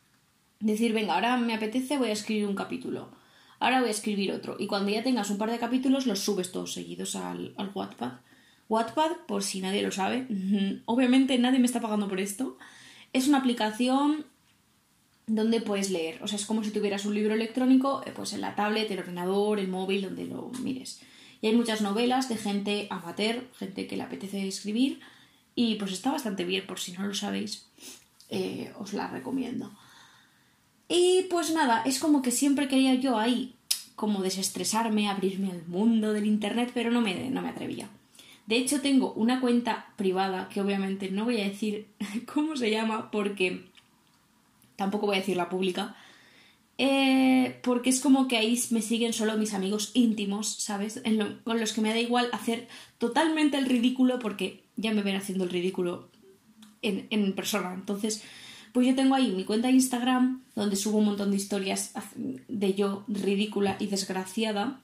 Decir, 0.61 0.93
venga, 0.93 1.15
ahora 1.15 1.37
me 1.39 1.55
apetece, 1.55 1.99
voy 1.99 2.11
a 2.11 2.13
escribir 2.13 2.47
un 2.47 2.55
capítulo. 2.55 3.11
Ahora 3.59 3.81
voy 3.81 3.89
a 3.89 3.99
escribir 3.99 4.31
otro. 4.31 4.55
Y 4.61 4.69
cuando 4.69 4.93
ya 4.93 5.03
tengas 5.03 5.29
un 5.31 5.39
par 5.39 5.51
de 5.51 5.59
capítulos, 5.59 6.07
los 6.07 6.21
subes 6.21 6.53
todos 6.53 6.73
seguidos 6.73 7.17
al, 7.17 7.53
al 7.57 7.73
Wattpad. 7.75 8.21
Wattpad, 8.69 9.11
por 9.27 9.43
si 9.43 9.61
nadie 9.61 9.83
lo 9.83 9.91
sabe, 9.91 10.29
obviamente 10.85 11.37
nadie 11.37 11.59
me 11.59 11.67
está 11.67 11.81
pagando 11.81 12.07
por 12.07 12.21
esto. 12.21 12.59
Es 13.13 13.27
una 13.27 13.39
aplicación 13.39 14.25
donde 15.27 15.61
puedes 15.61 15.91
leer. 15.91 16.23
O 16.23 16.29
sea, 16.29 16.39
es 16.39 16.47
como 16.47 16.63
si 16.63 16.71
tuvieras 16.71 17.05
un 17.05 17.15
libro 17.15 17.35
electrónico, 17.35 18.03
eh, 18.07 18.13
pues 18.15 18.33
en 18.33 18.41
la 18.41 18.55
tablet, 18.55 18.91
el 18.91 19.01
ordenador, 19.01 19.59
el 19.59 19.69
móvil, 19.69 20.03
donde 20.03 20.25
lo 20.25 20.51
mires. 20.63 21.01
Y 21.41 21.49
hay 21.49 21.55
muchas 21.55 21.81
novelas 21.81 22.29
de 22.29 22.37
gente 22.37 22.87
amateur, 22.91 23.49
gente 23.59 23.87
que 23.87 23.97
le 23.97 24.03
apetece 24.03 24.47
escribir, 24.47 25.01
y 25.55 25.75
pues 25.77 25.93
está 25.93 26.13
bastante 26.13 26.45
bien, 26.45 26.67
por 26.67 26.79
si 26.79 26.93
no 26.93 27.07
lo 27.07 27.15
sabéis, 27.15 27.67
eh, 28.29 28.73
os 28.79 28.93
la 28.93 29.09
recomiendo. 29.09 29.73
Y 30.89 31.23
pues 31.31 31.53
nada, 31.53 31.83
es 31.85 31.99
como 31.99 32.23
que 32.23 32.31
siempre 32.31 32.69
quería 32.69 32.95
yo 32.95 33.19
ahí 33.19 33.57
como 33.97 34.23
desestresarme, 34.23 35.09
abrirme 35.09 35.51
al 35.51 35.67
mundo 35.67 36.13
del 36.13 36.27
internet, 36.27 36.71
pero 36.75 36.91
no 36.91 37.01
me, 37.01 37.31
no 37.31 37.43
me 37.43 37.49
atrevía. 37.49 37.89
De 38.47 38.57
hecho, 38.57 38.81
tengo 38.81 39.13
una 39.15 39.41
cuenta 39.41 39.93
privada 39.97 40.49
que 40.49 40.61
obviamente 40.61 41.11
no 41.11 41.25
voy 41.25 41.41
a 41.41 41.45
decir 41.45 41.89
cómo 42.33 42.57
se 42.57 42.71
llama 42.71 43.11
porque 43.11 43.71
tampoco 44.77 45.07
voy 45.07 45.17
a 45.17 45.21
decir 45.21 45.37
la 45.37 45.49
pública, 45.49 45.97
eh, 46.79 47.59
porque 47.63 47.91
es 47.91 48.01
como 48.01 48.29
que 48.29 48.37
ahí 48.37 48.61
me 48.71 48.83
siguen 48.83 49.13
solo 49.13 49.37
mis 49.39 49.55
amigos 49.55 49.91
íntimos, 49.95 50.47
¿sabes? 50.47 51.03
con 51.45 51.59
los 51.59 51.73
que 51.73 51.81
me 51.81 51.89
da 51.89 51.99
igual 51.99 52.29
hacer 52.33 52.69
totalmente 52.99 53.57
el 53.57 53.67
ridículo 53.67 54.19
porque 54.19 54.65
ya 54.77 54.93
me 54.93 55.03
ven 55.03 55.17
haciendo 55.17 55.45
el 55.45 55.51
ridículo 55.51 56.11
en, 56.83 57.07
en 57.11 57.33
persona. 57.35 57.73
Entonces, 57.73 58.23
pues 58.73 58.87
yo 58.87 58.95
tengo 58.95 59.15
ahí 59.15 59.33
mi 59.33 59.45
cuenta 59.45 59.69
de 59.69 59.75
Instagram 59.75 60.43
donde 60.55 60.77
subo 60.77 60.99
un 60.99 61.07
montón 61.07 61.31
de 61.31 61.39
historias 61.39 61.93
de 62.15 62.75
yo 62.75 63.05
ridícula 63.09 63.77
y 63.79 63.87
desgraciada. 63.87 64.83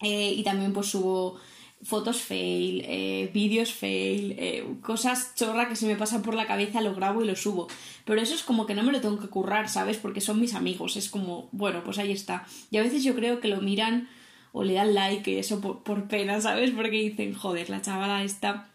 Eh, 0.00 0.34
y 0.34 0.44
también 0.44 0.72
pues 0.72 0.86
subo 0.86 1.36
fotos 1.82 2.20
fail, 2.22 2.82
eh, 2.86 3.30
vídeos 3.32 3.72
fail, 3.72 4.34
eh, 4.38 4.64
cosas 4.82 5.34
chorra 5.34 5.68
que 5.68 5.76
se 5.76 5.86
me 5.86 5.96
pasan 5.96 6.22
por 6.22 6.34
la 6.34 6.46
cabeza, 6.46 6.80
lo 6.80 6.94
grabo 6.94 7.22
y 7.22 7.26
lo 7.26 7.36
subo. 7.36 7.68
Pero 8.04 8.20
eso 8.20 8.34
es 8.34 8.42
como 8.42 8.66
que 8.66 8.74
no 8.74 8.82
me 8.82 8.92
lo 8.92 9.00
tengo 9.00 9.18
que 9.18 9.28
currar, 9.28 9.68
¿sabes? 9.68 9.96
Porque 9.96 10.20
son 10.20 10.40
mis 10.40 10.54
amigos, 10.54 10.96
es 10.96 11.08
como, 11.08 11.48
bueno, 11.52 11.84
pues 11.84 11.98
ahí 11.98 12.12
está. 12.12 12.46
Y 12.70 12.78
a 12.78 12.82
veces 12.82 13.04
yo 13.04 13.14
creo 13.14 13.40
que 13.40 13.48
lo 13.48 13.60
miran 13.60 14.08
o 14.52 14.64
le 14.64 14.74
dan 14.74 14.94
like, 14.94 15.38
eso 15.38 15.60
por, 15.60 15.82
por 15.82 16.08
pena, 16.08 16.40
¿sabes? 16.40 16.70
Porque 16.70 17.02
dicen, 17.02 17.34
joder, 17.34 17.68
la 17.70 17.82
chavala 17.82 18.24
está, 18.24 18.70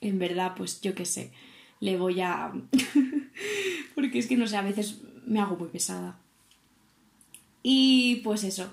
en 0.00 0.18
verdad, 0.18 0.54
pues 0.56 0.80
yo 0.80 0.94
qué 0.94 1.04
sé. 1.04 1.32
le 1.80 1.96
voy 1.96 2.20
a... 2.20 2.52
Porque 3.94 4.18
es 4.18 4.26
que 4.26 4.36
no 4.36 4.46
sé, 4.46 4.56
a 4.56 4.62
veces 4.62 5.00
me 5.26 5.40
hago 5.40 5.56
muy 5.56 5.68
pesada. 5.68 6.18
Y 7.62 8.16
pues 8.24 8.44
eso. 8.44 8.70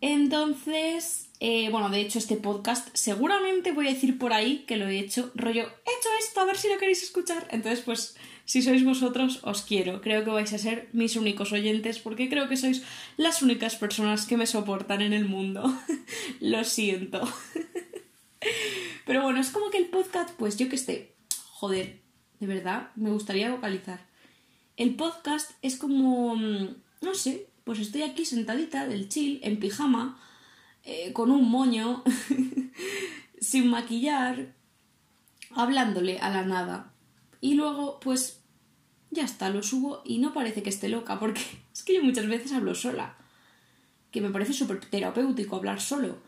Entonces, 0.00 1.30
eh, 1.40 1.68
bueno, 1.70 1.90
de 1.90 2.00
hecho 2.00 2.18
este 2.18 2.36
podcast 2.36 2.88
seguramente 2.94 3.72
voy 3.72 3.88
a 3.88 3.92
decir 3.92 4.18
por 4.18 4.32
ahí 4.32 4.64
que 4.66 4.76
lo 4.76 4.88
he 4.88 4.98
hecho, 4.98 5.30
rollo, 5.34 5.62
he 5.62 5.64
hecho 5.64 6.08
esto, 6.20 6.40
a 6.40 6.44
ver 6.46 6.56
si 6.56 6.68
lo 6.68 6.78
queréis 6.78 7.02
escuchar. 7.02 7.46
Entonces, 7.50 7.80
pues, 7.80 8.16
si 8.44 8.62
sois 8.62 8.84
vosotros, 8.84 9.40
os 9.42 9.62
quiero. 9.62 10.00
Creo 10.00 10.24
que 10.24 10.30
vais 10.30 10.52
a 10.52 10.58
ser 10.58 10.88
mis 10.92 11.16
únicos 11.16 11.52
oyentes 11.52 11.98
porque 12.00 12.28
creo 12.28 12.48
que 12.48 12.56
sois 12.56 12.82
las 13.16 13.42
únicas 13.42 13.76
personas 13.76 14.26
que 14.26 14.36
me 14.36 14.46
soportan 14.46 15.02
en 15.02 15.12
el 15.12 15.26
mundo. 15.26 15.72
lo 16.40 16.64
siento. 16.64 17.20
Pero 19.06 19.22
bueno, 19.22 19.40
es 19.40 19.50
como 19.50 19.70
que 19.70 19.78
el 19.78 19.86
podcast, 19.86 20.30
pues 20.30 20.56
yo 20.56 20.68
que 20.68 20.76
esté, 20.76 21.14
joder, 21.50 22.00
de 22.40 22.46
verdad, 22.46 22.90
me 22.96 23.10
gustaría 23.10 23.50
vocalizar. 23.50 24.08
El 24.76 24.94
podcast 24.94 25.52
es 25.62 25.76
como, 25.76 26.34
mm, 26.36 26.74
no 27.02 27.14
sé, 27.14 27.49
pues 27.70 27.78
estoy 27.78 28.02
aquí 28.02 28.24
sentadita 28.24 28.88
del 28.88 29.08
chill, 29.08 29.38
en 29.44 29.60
pijama, 29.60 30.20
eh, 30.82 31.12
con 31.12 31.30
un 31.30 31.48
moño, 31.48 32.02
sin 33.40 33.68
maquillar, 33.68 34.56
hablándole 35.54 36.18
a 36.18 36.30
la 36.30 36.42
nada. 36.44 36.92
Y 37.40 37.54
luego, 37.54 38.00
pues, 38.00 38.40
ya 39.12 39.22
está, 39.22 39.50
lo 39.50 39.62
subo 39.62 40.02
y 40.04 40.18
no 40.18 40.34
parece 40.34 40.64
que 40.64 40.68
esté 40.68 40.88
loca, 40.88 41.20
porque 41.20 41.42
es 41.72 41.84
que 41.84 41.94
yo 41.94 42.02
muchas 42.02 42.26
veces 42.26 42.50
hablo 42.50 42.74
sola, 42.74 43.16
que 44.10 44.20
me 44.20 44.30
parece 44.30 44.52
súper 44.52 44.80
terapéutico 44.80 45.54
hablar 45.54 45.80
solo, 45.80 46.18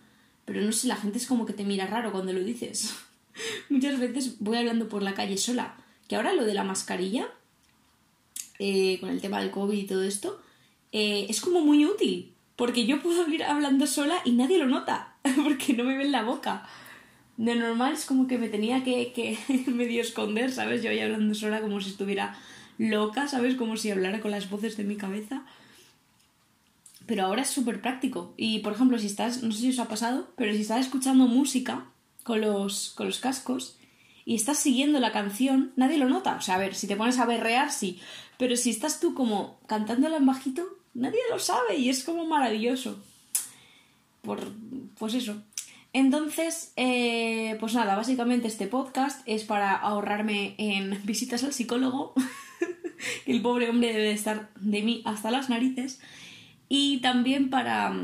pero 0.45 0.61
no 0.61 0.71
sé, 0.71 0.87
la 0.87 0.95
gente 0.95 1.19
es 1.19 1.27
como 1.27 1.45
que 1.45 1.55
te 1.55 1.65
mira 1.65 1.89
raro 1.89 2.13
cuando 2.13 2.33
lo 2.33 2.45
dices. 2.45 2.95
muchas 3.69 3.99
veces 3.99 4.37
voy 4.39 4.59
hablando 4.59 4.89
por 4.89 5.03
la 5.03 5.15
calle 5.15 5.39
sola, 5.39 5.75
que 6.07 6.15
ahora 6.15 6.35
lo 6.35 6.45
de 6.45 6.55
la 6.55 6.63
mascarilla, 6.63 7.27
eh, 8.61 9.01
con 9.01 9.09
el 9.09 9.21
tema 9.21 9.41
del 9.41 9.51
COVID 9.51 9.77
y 9.77 9.89
todo 9.89 10.05
esto, 10.05 10.41
eh, 10.93 11.27
es 11.29 11.41
como 11.41 11.61
muy 11.61 11.85
útil, 11.87 12.33
porque 12.57 12.87
yo 12.87 13.03
puedo 13.03 13.27
ir 13.33 13.43
hablando 13.45 13.87
sola 13.87 14.17
y 14.25 14.33
nadie 14.33 14.59
lo 14.59 14.67
nota, 14.67 15.17
porque 15.43 15.75
no 15.75 15.85
me 15.85 15.97
ven 15.97 16.13
la 16.13 16.23
boca. 16.23 16.67
De 17.37 17.55
normal 17.55 17.95
es 17.95 18.05
como 18.05 18.29
que 18.29 18.39
me 18.39 18.49
tenía 18.49 18.85
que, 18.85 19.13
que 19.13 19.39
medio 19.71 20.03
esconder, 20.03 20.53
¿sabes? 20.53 20.83
Yo 20.83 20.91
ahí 20.91 21.01
hablando 21.01 21.35
sola 21.35 21.61
como 21.61 21.81
si 21.81 21.91
estuviera 21.91 22.37
loca, 22.79 23.27
¿sabes? 23.27 23.57
Como 23.57 23.77
si 23.77 23.91
hablara 23.91 24.21
con 24.21 24.31
las 24.31 24.51
voces 24.51 24.77
de 24.77 24.85
mi 24.85 24.97
cabeza. 24.97 25.45
Pero 27.07 27.25
ahora 27.25 27.43
es 27.43 27.51
súper 27.51 27.81
práctico. 27.81 28.35
Y 28.37 28.61
por 28.61 28.75
ejemplo, 28.75 28.99
si 28.99 29.07
estás, 29.07 29.43
no 29.43 29.53
sé 29.53 29.61
si 29.61 29.71
os 29.71 29.79
ha 29.79 29.89
pasado, 29.89 30.29
pero 30.37 30.53
si 30.53 30.61
estás 30.61 30.87
escuchando 30.87 31.27
música 31.27 31.87
con 32.23 32.41
los, 32.41 32.91
con 32.91 33.07
los 33.07 33.19
cascos 33.19 33.77
y 34.25 34.37
estás 34.37 34.59
siguiendo 34.59 35.01
la 35.01 35.11
canción, 35.11 35.73
nadie 35.75 35.99
lo 35.99 36.09
nota. 36.09 36.37
O 36.37 36.41
sea, 36.41 36.57
a 36.57 36.59
ver, 36.59 36.75
si 36.75 36.87
te 36.87 36.97
pones 36.97 37.19
a 37.19 37.27
berrear, 37.27 37.73
sí. 37.73 38.01
Pero 38.39 38.57
si 38.57 38.71
estás 38.71 39.01
tú 39.01 39.15
como 39.15 39.59
cantándola 39.67 40.17
en 40.17 40.27
bajito, 40.27 40.65
Nadie 40.95 41.21
lo 41.31 41.39
sabe 41.39 41.77
y 41.77 41.89
es 41.89 42.05
como 42.05 42.25
maravilloso. 42.27 43.03
Por, 44.23 44.41
pues 44.99 45.15
eso. 45.15 45.43
Entonces, 45.93 46.73
eh, 46.77 47.57
pues 47.61 47.75
nada, 47.75 47.97
básicamente 47.97 48.49
este 48.49 48.67
podcast 48.67 49.21
es 49.27 49.45
para 49.45 49.77
ahorrarme 49.77 50.55
en 50.59 51.01
visitas 51.05 51.45
al 51.45 51.53
psicólogo. 51.53 52.15
el 53.27 53.43
pobre 53.43 53.69
hombre 53.69 53.93
debe 53.93 54.13
estar 54.13 54.51
de 54.59 54.83
mí 54.83 55.03
hasta 55.05 55.31
las 55.31 55.51
narices. 55.51 56.01
Y 56.69 56.99
también 56.99 57.51
para, 57.51 57.95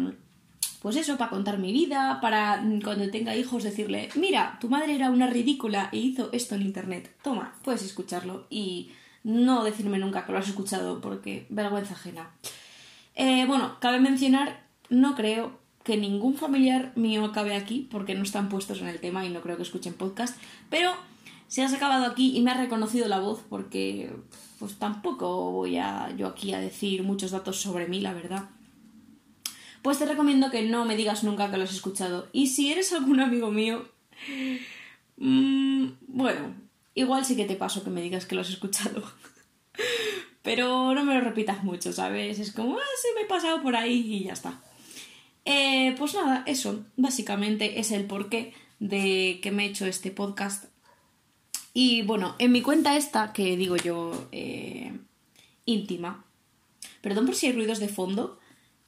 pues 0.82 0.96
eso, 0.96 1.16
para 1.16 1.30
contar 1.30 1.58
mi 1.58 1.72
vida, 1.72 2.18
para 2.20 2.62
cuando 2.84 3.10
tenga 3.10 3.34
hijos 3.34 3.64
decirle, 3.64 4.10
mira, 4.14 4.58
tu 4.60 4.68
madre 4.68 4.94
era 4.94 5.10
una 5.10 5.26
ridícula 5.26 5.88
e 5.92 5.98
hizo 5.98 6.30
esto 6.32 6.54
en 6.54 6.62
internet. 6.62 7.16
Toma, 7.22 7.54
puedes 7.64 7.82
escucharlo 7.82 8.46
y 8.50 8.90
no 9.24 9.64
decirme 9.64 9.98
nunca 9.98 10.26
que 10.26 10.32
lo 10.32 10.38
has 10.38 10.48
escuchado 10.48 11.00
porque 11.00 11.46
vergüenza 11.48 11.94
ajena. 11.94 12.30
Eh, 13.18 13.46
bueno, 13.46 13.76
cabe 13.80 13.98
mencionar, 13.98 14.64
no 14.90 15.16
creo 15.16 15.58
que 15.82 15.96
ningún 15.96 16.36
familiar 16.36 16.92
mío 16.94 17.24
acabe 17.24 17.56
aquí, 17.56 17.88
porque 17.90 18.14
no 18.14 18.22
están 18.22 18.48
puestos 18.48 18.80
en 18.80 18.86
el 18.86 19.00
tema 19.00 19.26
y 19.26 19.28
no 19.28 19.40
creo 19.42 19.56
que 19.56 19.64
escuchen 19.64 19.94
podcast, 19.94 20.40
pero 20.70 20.92
si 21.48 21.60
has 21.60 21.72
acabado 21.72 22.06
aquí 22.06 22.36
y 22.36 22.42
me 22.42 22.52
has 22.52 22.58
reconocido 22.58 23.08
la 23.08 23.18
voz, 23.18 23.42
porque 23.48 24.14
pues 24.60 24.76
tampoco 24.76 25.50
voy 25.50 25.78
a 25.78 26.14
yo 26.16 26.28
aquí 26.28 26.52
a 26.52 26.60
decir 26.60 27.02
muchos 27.02 27.32
datos 27.32 27.60
sobre 27.60 27.88
mí, 27.88 28.00
la 28.00 28.12
verdad. 28.14 28.50
Pues 29.82 29.98
te 29.98 30.06
recomiendo 30.06 30.52
que 30.52 30.62
no 30.62 30.84
me 30.84 30.94
digas 30.94 31.24
nunca 31.24 31.50
que 31.50 31.56
lo 31.56 31.64
has 31.64 31.72
escuchado. 31.72 32.28
Y 32.32 32.46
si 32.48 32.70
eres 32.70 32.92
algún 32.92 33.18
amigo 33.18 33.50
mío, 33.50 33.88
mmm, 35.16 35.88
bueno, 36.06 36.54
igual 36.94 37.24
sí 37.24 37.34
que 37.34 37.46
te 37.46 37.56
paso 37.56 37.82
que 37.82 37.90
me 37.90 38.02
digas 38.02 38.26
que 38.26 38.36
lo 38.36 38.42
has 38.42 38.50
escuchado. 38.50 39.02
Pero 40.48 40.94
no 40.94 41.04
me 41.04 41.12
lo 41.12 41.20
repitas 41.20 41.62
mucho, 41.62 41.92
¿sabes? 41.92 42.38
Es 42.38 42.52
como, 42.52 42.78
ah, 42.78 42.96
sí, 43.02 43.08
me 43.14 43.20
he 43.20 43.26
pasado 43.26 43.60
por 43.60 43.76
ahí 43.76 44.14
y 44.14 44.24
ya 44.24 44.32
está. 44.32 44.62
Eh, 45.44 45.94
pues 45.98 46.14
nada, 46.14 46.42
eso 46.46 46.86
básicamente 46.96 47.80
es 47.80 47.90
el 47.90 48.06
porqué 48.06 48.54
de 48.78 49.40
que 49.42 49.50
me 49.50 49.66
he 49.66 49.68
hecho 49.68 49.84
este 49.84 50.10
podcast. 50.10 50.64
Y 51.74 52.00
bueno, 52.00 52.34
en 52.38 52.52
mi 52.52 52.62
cuenta 52.62 52.96
esta, 52.96 53.34
que 53.34 53.58
digo 53.58 53.76
yo, 53.76 54.26
eh, 54.32 54.98
íntima, 55.66 56.24
perdón 57.02 57.26
por 57.26 57.34
si 57.34 57.48
hay 57.48 57.52
ruidos 57.52 57.78
de 57.78 57.88
fondo, 57.88 58.38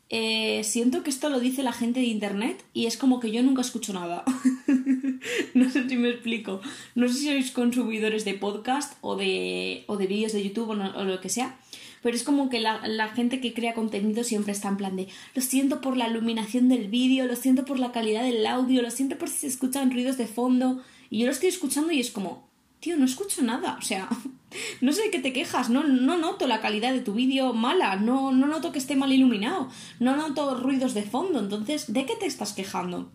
eh, 0.09 0.65
siento 0.65 1.03
que 1.03 1.11
esto 1.11 1.29
lo 1.29 1.41
dice 1.41 1.63
la 1.63 1.75
gente 1.75 2.01
de 2.01 2.07
internet 2.07 2.65
y 2.73 2.87
es 2.87 2.97
como 2.97 3.21
que 3.21 3.33
yo 3.33 3.43
nunca 3.43 3.61
escucho 3.61 3.93
nada. 3.93 4.25
no 5.55 5.71
sé 5.71 5.89
si 5.89 5.97
me 5.97 6.11
explico. 6.11 6.61
No 6.95 7.09
sé 7.09 7.15
si 7.15 7.27
sois 7.27 7.51
consumidores 7.51 8.25
de 8.25 8.35
podcast 8.35 8.97
o 9.01 9.17
de, 9.17 9.85
o 9.87 9.97
de 9.97 10.07
vídeos 10.07 10.33
de 10.33 10.43
YouTube 10.43 10.71
o, 10.71 11.05
lo 11.05 11.21
que 11.21 11.29
sea. 11.29 11.59
Pero 12.03 12.17
es 12.17 12.23
como 12.23 12.49
que 12.49 12.61
la, 12.61 12.87
la, 12.87 13.09
gente 13.09 13.41
que 13.41 13.53
crea 13.53 13.75
contenido 13.75 14.25
siempre 14.25 14.53
está 14.53 14.69
en 14.69 14.79
plan 14.79 14.97
de 14.97 15.09
lo 15.35 15.43
siento 15.43 15.83
por 15.83 15.99
la 15.99 16.09
iluminación 16.09 16.69
del 16.69 16.89
vídeo, 16.89 17.27
lo 17.27 17.37
siento 17.37 17.67
por 17.67 17.79
la 17.79 17.93
calidad 17.93 18.23
del 18.23 18.47
audio, 18.47 18.81
lo 18.81 18.91
siento 18.91 19.19
por 19.19 19.29
si 19.29 19.39
se 19.39 19.47
escuchan 19.49 19.91
ruidos 19.91 20.17
de 20.17 20.27
fondo. 20.27 20.83
Y 21.11 21.19
yo 21.19 21.27
lo 21.27 21.33
estoy 21.33 21.51
escuchando 21.51 21.93
y 21.93 22.01
es 22.01 22.11
como, 22.11 22.49
tío, 22.81 22.97
no 22.97 23.05
escucho 23.05 23.43
nada. 23.43 23.77
O 23.79 23.83
sea, 23.83 24.09
no 24.81 24.93
sé 24.93 25.03
de 25.03 25.11
qué 25.11 25.19
te 25.19 25.33
quejas, 25.33 25.69
no, 25.69 25.85
no 25.85 26.17
noto 26.17 26.47
la 26.47 26.61
calidad 26.61 26.93
de 26.93 27.01
tu 27.01 27.13
vídeo 27.13 27.53
mala, 27.53 27.97
no, 27.97 28.33
no 28.33 28.47
noto 28.47 28.73
que 28.73 28.79
esté 28.79 28.97
mal 28.97 29.13
iluminado, 29.13 29.69
no 29.99 30.17
noto 30.17 30.55
ruidos 30.55 30.95
de 30.95 31.03
fondo, 31.03 31.39
entonces, 31.39 31.93
¿de 31.93 32.07
qué 32.07 32.17
te 32.17 32.27
estás 32.27 32.53
quejando? 32.53 33.11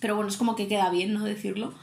Pero 0.00 0.14
bueno, 0.14 0.28
es 0.28 0.36
como 0.36 0.56
que 0.56 0.68
queda 0.68 0.90
bien, 0.90 1.14
¿no? 1.14 1.24
Decirlo. 1.24 1.74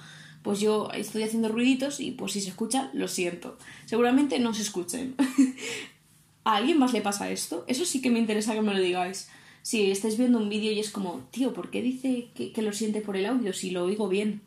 Pues 0.42 0.60
yo 0.60 0.92
estoy 0.94 1.24
haciendo 1.24 1.50
ruiditos 1.50 2.00
y 2.00 2.12
pues 2.12 2.34
si 2.34 2.42
se 2.42 2.50
escucha, 2.50 2.92
lo 2.94 3.08
siento. 3.08 3.58
Seguramente 3.86 4.40
no 4.40 4.54
se 4.54 4.62
escuchen. 4.62 5.16
¿A 6.44 6.58
alguien 6.58 6.78
más 6.78 6.94
le 6.94 7.02
pasa 7.02 7.32
esto? 7.32 7.66
Eso 7.68 7.86
sí 7.86 8.02
que 8.02 8.12
me 8.12 8.20
interesa 8.20 8.54
que 8.54 8.62
me 8.62 8.74
lo 8.74 8.80
digáis. 8.80 9.30
Si 9.64 9.90
estáis 9.90 10.20
viendo 10.20 10.38
un 10.38 10.48
vídeo 10.48 10.72
y 10.72 10.80
es 10.80 10.92
como, 10.92 11.28
tío, 11.32 11.54
¿por 11.54 11.72
qué 11.72 11.82
dice 11.82 12.28
que, 12.36 12.62
lo 12.62 12.72
siente 12.72 13.02
por 13.02 13.18
el 13.18 13.26
audio 13.26 13.52
si 13.52 13.72
lo 13.72 13.86
oigo 13.86 14.08
bien? 14.08 14.44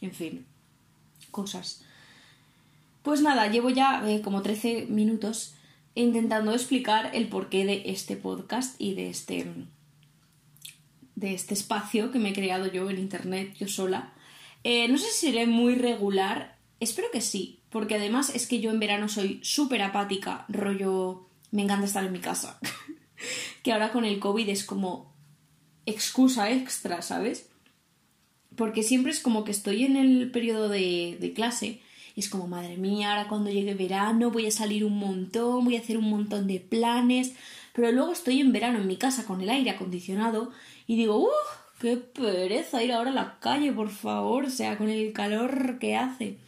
En 0.00 0.12
fin, 0.12 0.46
cosas. 1.30 1.82
Pues 3.02 3.20
nada, 3.20 3.48
llevo 3.48 3.68
ya 3.68 4.02
eh, 4.08 4.22
como 4.22 4.40
13 4.40 4.86
minutos 4.88 5.54
intentando 5.94 6.52
explicar 6.52 7.10
el 7.12 7.28
porqué 7.28 7.66
de 7.66 7.82
este 7.86 8.16
podcast 8.16 8.80
y 8.80 8.94
de 8.94 9.10
este 9.10 9.46
de 11.16 11.34
este 11.34 11.54
espacio 11.54 12.12
que 12.12 12.20
me 12.20 12.28
he 12.28 12.34
creado 12.34 12.70
yo 12.70 12.88
en 12.88 12.98
internet, 12.98 13.54
yo 13.58 13.66
sola. 13.66 14.12
Eh, 14.62 14.86
no 14.88 14.98
sé 14.98 15.06
si 15.10 15.26
seré 15.26 15.46
muy 15.46 15.74
regular, 15.74 16.58
espero 16.78 17.08
que 17.10 17.20
sí, 17.20 17.60
porque 17.70 17.96
además 17.96 18.30
es 18.34 18.46
que 18.46 18.60
yo 18.60 18.70
en 18.70 18.78
verano 18.78 19.08
soy 19.08 19.40
súper 19.42 19.82
apática, 19.82 20.44
rollo, 20.48 21.28
me 21.50 21.62
encanta 21.62 21.86
estar 21.86 22.04
en 22.04 22.12
mi 22.12 22.20
casa. 22.20 22.60
que 23.62 23.72
ahora 23.72 23.90
con 23.92 24.04
el 24.04 24.20
COVID 24.20 24.48
es 24.48 24.64
como 24.64 25.14
excusa 25.86 26.50
extra, 26.50 27.02
¿sabes? 27.02 27.48
Porque 28.54 28.82
siempre 28.82 29.12
es 29.12 29.20
como 29.20 29.44
que 29.44 29.50
estoy 29.50 29.84
en 29.84 29.96
el 29.96 30.30
periodo 30.30 30.68
de, 30.68 31.16
de 31.20 31.32
clase 31.32 31.80
y 32.16 32.20
es 32.20 32.30
como, 32.30 32.48
madre 32.48 32.78
mía, 32.78 33.10
ahora 33.10 33.28
cuando 33.28 33.50
llegue 33.50 33.74
verano 33.74 34.30
voy 34.30 34.46
a 34.46 34.50
salir 34.50 34.84
un 34.86 34.98
montón, 34.98 35.66
voy 35.66 35.76
a 35.76 35.80
hacer 35.80 35.98
un 35.98 36.08
montón 36.08 36.46
de 36.46 36.60
planes, 36.60 37.34
pero 37.76 37.92
luego 37.92 38.12
estoy 38.12 38.40
en 38.40 38.52
verano 38.52 38.78
en 38.78 38.86
mi 38.86 38.96
casa 38.96 39.26
con 39.26 39.42
el 39.42 39.50
aire 39.50 39.68
acondicionado 39.68 40.50
y 40.86 40.96
digo, 40.96 41.18
uff, 41.18 41.30
qué 41.78 41.98
pereza 41.98 42.82
ir 42.82 42.90
ahora 42.90 43.10
a 43.10 43.14
la 43.14 43.38
calle, 43.38 43.70
por 43.70 43.90
favor, 43.90 44.50
sea, 44.50 44.78
con 44.78 44.88
el 44.88 45.12
calor 45.12 45.78
que 45.78 45.94
hace. 45.94 46.38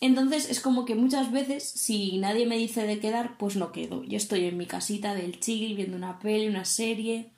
Entonces 0.00 0.48
es 0.48 0.60
como 0.60 0.84
que 0.84 0.94
muchas 0.94 1.32
veces, 1.32 1.68
si 1.68 2.18
nadie 2.18 2.46
me 2.46 2.56
dice 2.56 2.86
de 2.86 3.00
quedar, 3.00 3.36
pues 3.38 3.56
no 3.56 3.72
quedo. 3.72 4.04
Yo 4.04 4.16
estoy 4.16 4.44
en 4.44 4.56
mi 4.56 4.66
casita 4.66 5.14
del 5.14 5.40
chill, 5.40 5.74
viendo 5.74 5.96
una 5.96 6.20
peli, 6.20 6.46
una 6.46 6.64
serie. 6.64 7.30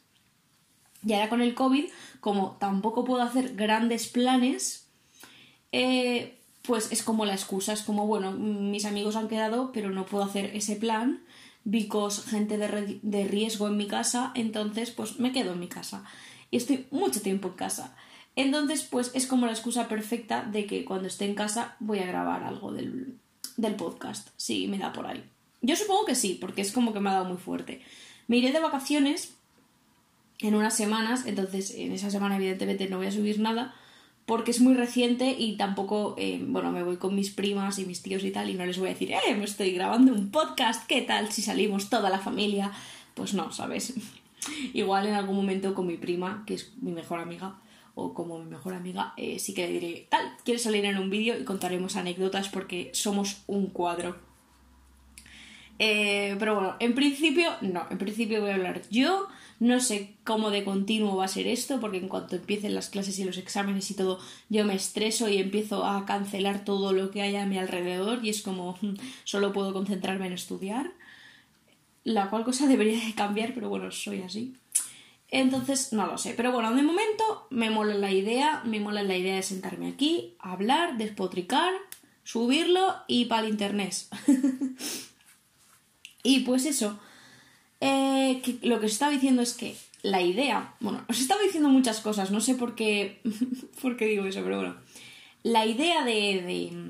Y 1.03 1.15
ahora 1.15 1.31
con 1.31 1.41
el 1.41 1.55
COVID, 1.55 1.87
como 2.21 2.59
tampoco 2.61 3.07
puedo 3.07 3.23
hacer 3.23 3.55
grandes 3.55 4.09
planes, 4.09 4.87
eh, 5.73 6.37
pues 6.61 6.93
es 6.93 7.03
como 7.03 7.25
la 7.25 7.33
excusa, 7.33 7.73
es 7.73 7.81
como, 7.81 8.07
bueno, 8.07 8.33
mis 8.33 8.85
amigos 8.85 9.17
han 9.17 9.29
quedado, 9.29 9.73
pero 9.73 9.89
no 9.89 10.05
puedo 10.05 10.25
hacer 10.25 10.55
ese 10.55 10.77
plan, 10.77 11.23
vicos 11.71 12.25
gente 12.25 12.57
de, 12.57 12.99
de 13.03 13.29
riesgo 13.29 13.69
en 13.69 13.77
mi 13.77 13.87
casa, 13.87 14.33
entonces 14.35 14.91
pues 14.91 15.19
me 15.21 15.33
quedo 15.33 15.53
en 15.53 15.61
mi 15.61 15.69
casa. 15.69 16.05
Y 16.51 16.57
estoy 16.57 16.87
mucho 16.91 17.21
tiempo 17.21 17.49
en 17.49 17.55
casa. 17.55 17.95
Entonces, 18.37 18.83
pues 18.85 19.11
es 19.15 19.27
como 19.27 19.47
la 19.47 19.53
excusa 19.53 19.89
perfecta 19.89 20.43
de 20.43 20.65
que 20.65 20.85
cuando 20.85 21.09
esté 21.09 21.27
en 21.27 21.35
casa 21.35 21.77
voy 21.81 21.99
a 21.99 22.07
grabar 22.07 22.45
algo 22.45 22.73
del, 22.73 23.19
del 23.57 23.75
podcast, 23.75 24.29
si 24.37 24.67
me 24.69 24.79
da 24.79 24.93
por 24.93 25.07
ahí. 25.07 25.23
Yo 25.61 25.77
supongo 25.77 26.07
que 26.07 26.15
sí, 26.15 26.39
porque 26.41 26.63
es 26.63 26.73
como 26.73 26.93
que 26.93 27.01
me 27.01 27.11
ha 27.11 27.15
dado 27.15 27.25
muy 27.27 27.37
fuerte. 27.37 27.83
Me 28.29 28.39
iré 28.39 28.53
de 28.53 28.61
vacaciones 28.61 29.35
en 30.39 30.55
unas 30.55 30.77
semanas, 30.77 31.27
entonces 31.27 31.75
en 31.75 31.93
esa 31.93 32.11
semana 32.11 32.37
evidentemente 32.37 32.89
no 32.89 32.99
voy 32.99 33.09
a 33.09 33.13
subir 33.13 33.41
nada 33.41 33.75
porque 34.29 34.51
es 34.51 34.61
muy 34.61 34.75
reciente 34.75 35.35
y 35.39 35.57
tampoco, 35.57 36.15
eh, 36.19 36.39
bueno, 36.47 36.71
me 36.71 36.83
voy 36.83 36.99
con 36.99 37.15
mis 37.15 37.31
primas 37.31 37.79
y 37.79 37.87
mis 37.87 38.03
tíos 38.03 38.23
y 38.25 38.31
tal 38.31 38.51
y 38.51 38.55
no 38.55 38.67
les 38.67 38.79
voy 38.79 38.89
a 38.89 38.93
decir, 38.93 39.11
eh, 39.11 39.35
me 39.35 39.47
estoy 39.47 39.73
grabando 39.73 40.13
un 40.13 40.31
podcast, 40.31 40.87
¿qué 40.87 41.01
tal 41.01 41.33
si 41.33 41.41
salimos 41.41 41.89
toda 41.89 42.11
la 42.11 42.19
familia? 42.19 42.71
Pues 43.15 43.33
no, 43.33 43.51
¿sabes? 43.53 43.95
Igual 44.75 45.07
en 45.07 45.15
algún 45.15 45.35
momento 45.35 45.75
con 45.75 45.87
mi 45.87 45.97
prima, 45.97 46.45
que 46.47 46.53
es 46.53 46.75
mi 46.83 46.93
mejor 46.93 47.21
amiga, 47.21 47.59
o 47.95 48.13
como 48.13 48.39
mi 48.39 48.51
mejor 48.51 48.75
amiga, 48.75 49.15
eh, 49.17 49.39
sí 49.39 49.55
que 49.55 49.67
le 49.67 49.73
diré, 49.73 50.07
tal, 50.11 50.37
¿quieres 50.45 50.63
salir 50.63 50.85
en 50.85 50.99
un 50.99 51.09
vídeo? 51.09 51.41
Y 51.41 51.45
contaremos 51.45 51.97
anécdotas 51.97 52.51
porque 52.51 52.91
somos 52.93 53.45
un 53.47 53.69
cuadro. 53.69 54.28
Eh, 55.79 56.37
pero 56.39 56.55
bueno, 56.55 56.77
en 56.81 56.95
principio, 56.95 57.51
no, 57.61 57.87
en 57.91 57.99
principio 57.99 58.41
voy 58.41 58.51
a 58.51 58.55
hablar 58.55 58.83
yo. 58.91 59.29
No 59.61 59.81
sé 59.81 60.15
cómo 60.23 60.51
de 60.51 60.63
continuo 60.63 61.17
va 61.17 61.25
a 61.25 61.29
ser 61.29 61.49
esto, 61.49 61.81
porque 61.81 61.99
en 61.99 62.09
cuanto 62.09 62.37
empiecen 62.37 62.75
las 62.75 62.91
clases 62.91 63.19
y 63.19 63.25
los 63.25 63.39
exámenes 63.39 63.91
y 63.91 63.95
todo, 63.95 64.21
yo 64.49 64.65
me 64.65 64.75
estreso 64.75 65.29
y 65.29 65.39
empiezo 65.39 65.85
a 65.85 66.07
cancelar 66.07 66.65
todo 66.65 66.93
lo 66.93 67.11
que 67.11 67.23
hay 67.23 67.35
a 67.35 67.47
mi 67.47 67.59
alrededor 67.59 68.25
y 68.25 68.31
es 68.31 68.43
como 68.43 68.79
hmm, 68.81 68.95
solo 69.25 69.53
puedo 69.53 69.73
concentrarme 69.73 70.27
en 70.27 70.33
estudiar. 70.35 70.93
La 72.05 72.31
cual 72.31 72.45
cosa 72.45 72.67
debería 72.69 73.05
de 73.05 73.15
cambiar, 73.15 73.53
pero 73.55 73.69
bueno, 73.69 73.91
soy 73.91 74.23
así. 74.23 74.55
Entonces, 75.31 75.93
no 75.93 76.07
lo 76.07 76.19
sé. 76.19 76.35
Pero 76.37 76.53
bueno, 76.53 76.75
de 76.75 76.83
momento 76.83 77.47
me 77.51 77.69
mola 77.71 77.95
la 77.95 78.13
idea, 78.13 78.63
me 78.65 78.81
mola 78.81 79.03
la 79.03 79.17
idea 79.17 79.37
de 79.37 79.43
sentarme 79.43 79.89
aquí, 79.89 80.35
hablar, 80.39 80.97
despotricar, 80.97 81.73
subirlo 82.23 82.95
y 83.09 83.27
para 83.27 83.43
el 83.43 83.51
internet. 83.51 83.95
Y 86.29 86.41
pues 86.41 86.67
eso, 86.67 86.99
eh, 87.81 88.43
lo 88.61 88.79
que 88.81 88.85
os 88.85 88.93
estaba 88.93 89.11
diciendo 89.11 89.41
es 89.41 89.55
que 89.55 89.75
la 90.03 90.21
idea, 90.21 90.75
bueno, 90.79 91.03
os 91.09 91.21
estaba 91.21 91.41
diciendo 91.41 91.71
muchas 91.71 92.01
cosas, 92.01 92.31
no 92.31 92.43
sé 92.43 92.55
por 92.55 92.75
qué, 92.75 93.23
por 93.81 93.97
qué 93.97 94.09
digo 94.09 94.27
eso, 94.27 94.43
pero 94.43 94.59
bueno, 94.59 94.77
la 95.43 95.65
idea 95.65 96.05
de, 96.05 96.83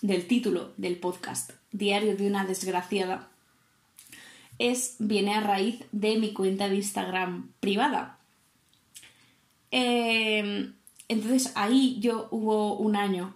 del 0.00 0.26
título 0.28 0.74
del 0.76 0.94
podcast, 0.94 1.50
Diario 1.72 2.16
de 2.16 2.28
una 2.28 2.46
desgraciada, 2.46 3.30
es, 4.60 4.94
viene 5.00 5.34
a 5.34 5.40
raíz 5.40 5.82
de 5.90 6.16
mi 6.16 6.32
cuenta 6.32 6.68
de 6.68 6.76
Instagram 6.76 7.50
privada. 7.58 8.20
Em, 9.72 10.72
entonces 11.08 11.50
ahí 11.56 11.98
yo 11.98 12.28
hubo 12.30 12.76
un 12.76 12.94
año 12.94 13.34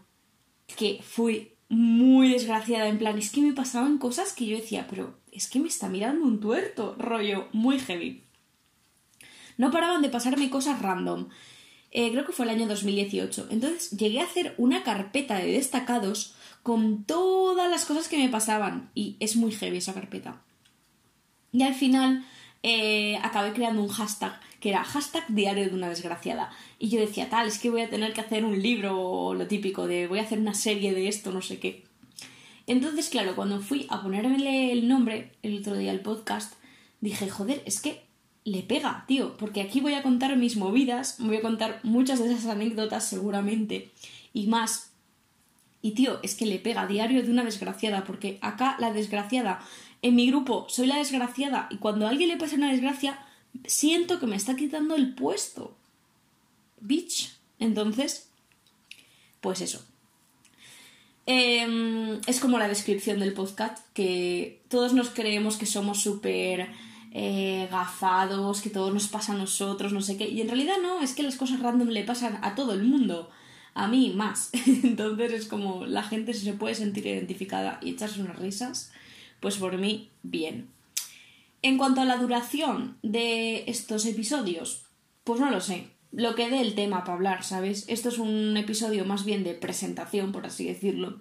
que 0.76 1.00
fui 1.02 1.50
muy 1.68 2.28
desgraciada, 2.28 2.86
en 2.86 2.98
plan, 2.98 3.18
es 3.18 3.32
que 3.32 3.40
me 3.40 3.54
pasaban 3.54 3.98
cosas 3.98 4.32
que 4.32 4.46
yo 4.46 4.56
decía, 4.56 4.86
pero 4.88 5.17
es 5.32 5.48
que 5.48 5.60
me 5.60 5.68
está 5.68 5.88
mirando 5.88 6.24
un 6.24 6.40
tuerto, 6.40 6.94
rollo, 6.98 7.48
muy 7.52 7.78
heavy. 7.78 8.22
No 9.56 9.70
paraban 9.70 10.02
de 10.02 10.08
pasarme 10.08 10.50
cosas 10.50 10.80
random. 10.80 11.28
Eh, 11.90 12.10
creo 12.12 12.24
que 12.24 12.32
fue 12.32 12.44
el 12.44 12.50
año 12.50 12.66
2018. 12.68 13.48
Entonces 13.50 13.90
llegué 13.90 14.20
a 14.20 14.24
hacer 14.24 14.54
una 14.56 14.82
carpeta 14.82 15.36
de 15.38 15.52
destacados 15.52 16.34
con 16.62 17.04
todas 17.04 17.70
las 17.70 17.84
cosas 17.84 18.08
que 18.08 18.18
me 18.18 18.28
pasaban. 18.28 18.90
Y 18.94 19.16
es 19.20 19.36
muy 19.36 19.52
heavy 19.52 19.78
esa 19.78 19.94
carpeta. 19.94 20.42
Y 21.52 21.62
al 21.62 21.74
final 21.74 22.24
eh, 22.62 23.18
acabé 23.22 23.52
creando 23.52 23.82
un 23.82 23.88
hashtag 23.88 24.40
que 24.60 24.70
era 24.70 24.84
hashtag 24.84 25.24
diario 25.28 25.68
de 25.68 25.74
una 25.74 25.88
desgraciada. 25.88 26.50
Y 26.78 26.88
yo 26.88 27.00
decía, 27.00 27.28
tal, 27.30 27.46
es 27.46 27.58
que 27.58 27.70
voy 27.70 27.82
a 27.82 27.90
tener 27.90 28.12
que 28.12 28.20
hacer 28.20 28.44
un 28.44 28.60
libro 28.60 29.00
o 29.00 29.34
lo 29.34 29.46
típico 29.46 29.86
de 29.86 30.06
voy 30.08 30.18
a 30.18 30.22
hacer 30.22 30.38
una 30.38 30.54
serie 30.54 30.92
de 30.92 31.08
esto, 31.08 31.32
no 31.32 31.42
sé 31.42 31.58
qué. 31.58 31.87
Entonces, 32.68 33.08
claro, 33.08 33.34
cuando 33.34 33.60
fui 33.60 33.86
a 33.88 34.02
ponerme 34.02 34.70
el 34.70 34.88
nombre 34.88 35.32
el 35.42 35.58
otro 35.58 35.74
día 35.74 35.90
al 35.90 36.00
podcast, 36.00 36.52
dije, 37.00 37.30
joder, 37.30 37.62
es 37.64 37.80
que 37.80 38.02
le 38.44 38.62
pega, 38.62 39.04
tío, 39.08 39.38
porque 39.38 39.62
aquí 39.62 39.80
voy 39.80 39.94
a 39.94 40.02
contar 40.02 40.36
mis 40.36 40.56
movidas, 40.56 41.16
voy 41.18 41.36
a 41.36 41.40
contar 41.40 41.80
muchas 41.82 42.18
de 42.18 42.30
esas 42.30 42.44
anécdotas 42.44 43.08
seguramente 43.08 43.90
y 44.34 44.48
más. 44.48 44.92
Y 45.80 45.92
tío, 45.92 46.20
es 46.22 46.34
que 46.34 46.44
le 46.44 46.58
pega 46.58 46.86
diario 46.86 47.22
de 47.22 47.30
una 47.30 47.42
desgraciada, 47.42 48.04
porque 48.04 48.38
acá 48.42 48.76
la 48.78 48.92
desgraciada, 48.92 49.60
en 50.02 50.14
mi 50.14 50.28
grupo 50.28 50.66
soy 50.68 50.88
la 50.88 50.96
desgraciada 50.96 51.68
y 51.70 51.78
cuando 51.78 52.06
a 52.06 52.10
alguien 52.10 52.28
le 52.28 52.36
pasa 52.36 52.56
una 52.56 52.70
desgracia, 52.70 53.18
siento 53.64 54.20
que 54.20 54.26
me 54.26 54.36
está 54.36 54.56
quitando 54.56 54.94
el 54.94 55.14
puesto. 55.14 55.74
Bitch. 56.80 57.32
Entonces, 57.58 58.28
pues 59.40 59.62
eso. 59.62 59.82
Em, 61.30 62.22
es 62.26 62.40
como 62.40 62.58
la 62.58 62.68
descripción 62.68 63.20
del 63.20 63.34
podcast, 63.34 63.86
que 63.92 64.62
todos 64.70 64.94
nos 64.94 65.10
creemos 65.10 65.58
que 65.58 65.66
somos 65.66 66.00
súper 66.00 66.70
eh, 67.12 67.68
gafados, 67.70 68.62
que 68.62 68.70
todo 68.70 68.90
nos 68.94 69.08
pasa 69.08 69.34
a 69.34 69.36
nosotros, 69.36 69.92
no 69.92 70.00
sé 70.00 70.16
qué. 70.16 70.26
Y 70.26 70.40
en 70.40 70.48
realidad 70.48 70.76
no, 70.82 71.02
es 71.02 71.12
que 71.12 71.22
las 71.22 71.36
cosas 71.36 71.60
random 71.60 71.88
le 71.88 72.04
pasan 72.04 72.38
a 72.40 72.54
todo 72.54 72.72
el 72.72 72.82
mundo. 72.82 73.28
A 73.74 73.88
mí 73.88 74.14
más. 74.16 74.48
Entonces 74.82 75.34
es 75.34 75.46
como 75.46 75.84
la 75.84 76.02
gente 76.02 76.32
se 76.32 76.54
puede 76.54 76.74
sentir 76.74 77.06
identificada 77.06 77.78
y 77.82 77.90
echarse 77.90 78.22
unas 78.22 78.38
risas, 78.38 78.90
pues 79.40 79.58
por 79.58 79.76
mí, 79.76 80.08
bien. 80.22 80.70
En 81.60 81.76
cuanto 81.76 82.00
a 82.00 82.06
la 82.06 82.16
duración 82.16 82.96
de 83.02 83.64
estos 83.66 84.06
episodios, 84.06 84.86
pues 85.24 85.40
no 85.40 85.50
lo 85.50 85.60
sé 85.60 85.97
lo 86.12 86.34
que 86.34 86.48
dé 86.48 86.60
el 86.60 86.74
tema 86.74 87.04
para 87.04 87.14
hablar, 87.14 87.44
¿sabes? 87.44 87.84
Esto 87.88 88.08
es 88.08 88.18
un 88.18 88.56
episodio 88.56 89.04
más 89.04 89.24
bien 89.24 89.44
de 89.44 89.54
presentación, 89.54 90.32
por 90.32 90.46
así 90.46 90.66
decirlo. 90.66 91.20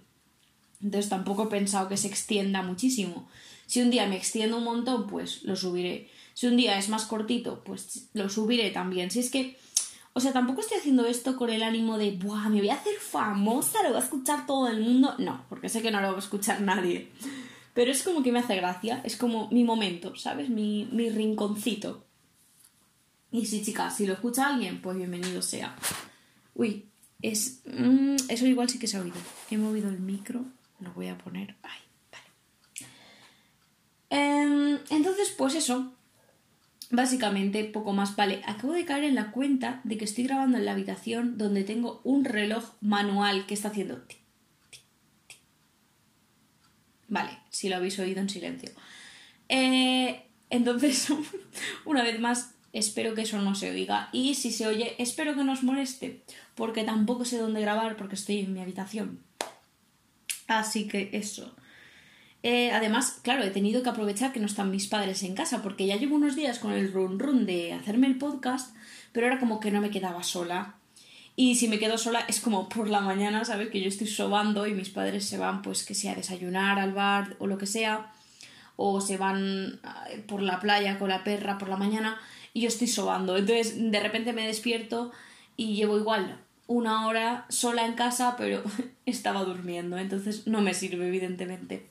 Entonces 0.81 1.09
tampoco 1.09 1.43
he 1.43 1.47
pensado 1.47 1.89
que 1.89 1.97
se 1.97 2.07
extienda 2.07 2.61
muchísimo. 2.61 3.27
Si 3.65 3.81
un 3.81 3.89
día 3.89 4.07
me 4.07 4.15
extiendo 4.15 4.57
un 4.57 4.63
montón, 4.63 5.07
pues 5.07 5.43
lo 5.43 5.55
subiré. 5.55 6.09
Si 6.33 6.47
un 6.47 6.55
día 6.55 6.77
es 6.77 6.87
más 6.89 7.05
cortito, 7.05 7.63
pues 7.63 8.09
lo 8.13 8.29
subiré 8.29 8.69
también. 8.69 9.11
Si 9.11 9.19
es 9.19 9.29
que, 9.29 9.57
o 10.13 10.19
sea, 10.19 10.31
tampoco 10.31 10.61
estoy 10.61 10.77
haciendo 10.77 11.05
esto 11.05 11.35
con 11.35 11.49
el 11.49 11.63
ánimo 11.63 11.97
de, 11.97 12.11
¡buah! 12.11 12.49
Me 12.49 12.59
voy 12.59 12.69
a 12.69 12.75
hacer 12.75 12.95
famosa, 12.95 13.83
lo 13.83 13.91
va 13.91 13.99
a 13.99 14.03
escuchar 14.03 14.45
todo 14.45 14.67
el 14.67 14.79
mundo. 14.79 15.15
No, 15.17 15.45
porque 15.49 15.67
sé 15.67 15.81
que 15.81 15.91
no 15.91 15.99
lo 15.99 16.11
va 16.11 16.15
a 16.15 16.19
escuchar 16.19 16.61
nadie. 16.61 17.11
Pero 17.73 17.91
es 17.91 18.03
como 18.03 18.23
que 18.23 18.31
me 18.31 18.39
hace 18.39 18.55
gracia, 18.55 19.01
es 19.03 19.17
como 19.17 19.49
mi 19.51 19.63
momento, 19.63 20.15
¿sabes? 20.15 20.49
Mi, 20.49 20.87
mi 20.91 21.09
rinconcito. 21.09 22.06
Y 23.31 23.45
sí, 23.45 23.61
chicas, 23.61 23.95
si 23.95 24.05
lo 24.05 24.13
escucha 24.13 24.47
alguien, 24.47 24.81
pues 24.81 24.97
bienvenido 24.97 25.41
sea. 25.41 25.75
Uy, 26.55 26.85
es. 27.21 27.61
Mm, 27.65 28.15
eso 28.29 28.45
igual 28.45 28.69
sí 28.69 28.79
que 28.79 28.87
se 28.87 28.97
ha 28.97 29.01
oído. 29.01 29.17
He 29.51 29.57
movido 29.57 29.89
el 29.89 29.99
micro, 29.99 30.45
lo 30.79 30.93
voy 30.93 31.07
a 31.07 31.17
poner. 31.17 31.55
Ay, 31.61 31.79
vale. 32.11 32.25
Em, 34.09 34.79
entonces, 34.89 35.33
pues 35.37 35.55
eso. 35.55 35.93
Básicamente, 36.89 37.65
poco 37.65 37.91
más. 37.91 38.15
Vale, 38.15 38.41
acabo 38.45 38.71
de 38.71 38.85
caer 38.85 39.03
en 39.03 39.15
la 39.15 39.31
cuenta 39.31 39.81
de 39.83 39.97
que 39.97 40.05
estoy 40.05 40.23
grabando 40.23 40.57
en 40.57 40.63
la 40.63 40.71
habitación 40.71 41.37
donde 41.37 41.65
tengo 41.65 41.99
un 42.05 42.23
reloj 42.23 42.75
manual 42.79 43.45
que 43.45 43.55
está 43.55 43.67
haciendo. 43.67 44.01
Vale, 47.09 47.37
si 47.49 47.67
lo 47.67 47.75
habéis 47.75 47.99
oído 47.99 48.21
en 48.21 48.29
silencio. 48.29 48.69
Eh, 49.49 50.23
entonces, 50.49 51.07
una 51.85 52.03
vez 52.03 52.19
más, 52.19 52.53
espero 52.73 53.15
que 53.15 53.23
eso 53.23 53.39
no 53.41 53.55
se 53.55 53.71
oiga. 53.71 54.09
Y 54.11 54.35
si 54.35 54.51
se 54.51 54.67
oye, 54.67 54.95
espero 54.97 55.35
que 55.35 55.43
no 55.43 55.53
os 55.53 55.63
moleste, 55.63 56.21
porque 56.55 56.83
tampoco 56.83 57.25
sé 57.25 57.37
dónde 57.37 57.61
grabar 57.61 57.97
porque 57.97 58.15
estoy 58.15 58.39
en 58.39 58.53
mi 58.53 58.61
habitación. 58.61 59.19
Así 60.47 60.87
que 60.87 61.09
eso. 61.13 61.55
Eh, 62.43 62.71
además, 62.71 63.19
claro, 63.23 63.43
he 63.43 63.49
tenido 63.49 63.83
que 63.83 63.89
aprovechar 63.89 64.31
que 64.31 64.39
no 64.39 64.45
están 64.45 64.71
mis 64.71 64.87
padres 64.87 65.23
en 65.23 65.35
casa, 65.35 65.61
porque 65.61 65.85
ya 65.85 65.97
llevo 65.97 66.15
unos 66.15 66.35
días 66.35 66.59
con 66.59 66.71
el 66.71 66.93
run 66.93 67.19
run 67.19 67.45
de 67.45 67.73
hacerme 67.73 68.07
el 68.07 68.17
podcast, 68.17 68.75
pero 69.11 69.27
era 69.27 69.39
como 69.39 69.59
que 69.59 69.71
no 69.71 69.81
me 69.81 69.89
quedaba 69.89 70.23
sola. 70.23 70.75
Y 71.35 71.55
si 71.55 71.67
me 71.67 71.77
quedo 71.77 71.97
sola 71.97 72.21
es 72.27 72.39
como 72.39 72.69
por 72.69 72.89
la 72.89 73.01
mañana, 73.01 73.45
¿sabes? 73.45 73.69
Que 73.69 73.81
yo 73.81 73.87
estoy 73.87 74.07
sobando 74.07 74.65
y 74.65 74.73
mis 74.73 74.89
padres 74.89 75.25
se 75.25 75.37
van, 75.37 75.61
pues 75.61 75.83
que 75.83 75.93
sea 75.93 76.13
a 76.13 76.15
desayunar 76.15 76.79
al 76.79 76.93
bar 76.93 77.35
o 77.39 77.47
lo 77.47 77.57
que 77.57 77.67
sea, 77.67 78.11
o 78.75 79.01
se 79.01 79.17
van 79.17 79.79
eh, 80.09 80.23
por 80.27 80.41
la 80.41 80.59
playa 80.59 80.97
con 80.97 81.09
la 81.09 81.23
perra 81.23 81.57
por 81.57 81.69
la 81.69 81.77
mañana 81.77 82.17
y 82.57 82.61
yo 82.61 82.69
estoy 82.69 82.87
sobando. 82.87 83.37
Entonces 83.37 83.75
de 83.77 83.99
repente 83.99 84.33
me 84.33 84.47
despierto 84.47 85.11
y 85.55 85.75
llevo 85.75 85.99
igual 85.99 86.43
una 86.65 87.05
hora 87.05 87.45
sola 87.49 87.85
en 87.85 87.93
casa, 87.93 88.35
pero 88.35 88.63
estaba 89.05 89.43
durmiendo, 89.43 89.95
entonces 89.99 90.47
no 90.47 90.61
me 90.61 90.73
sirve, 90.73 91.07
evidentemente. 91.07 91.87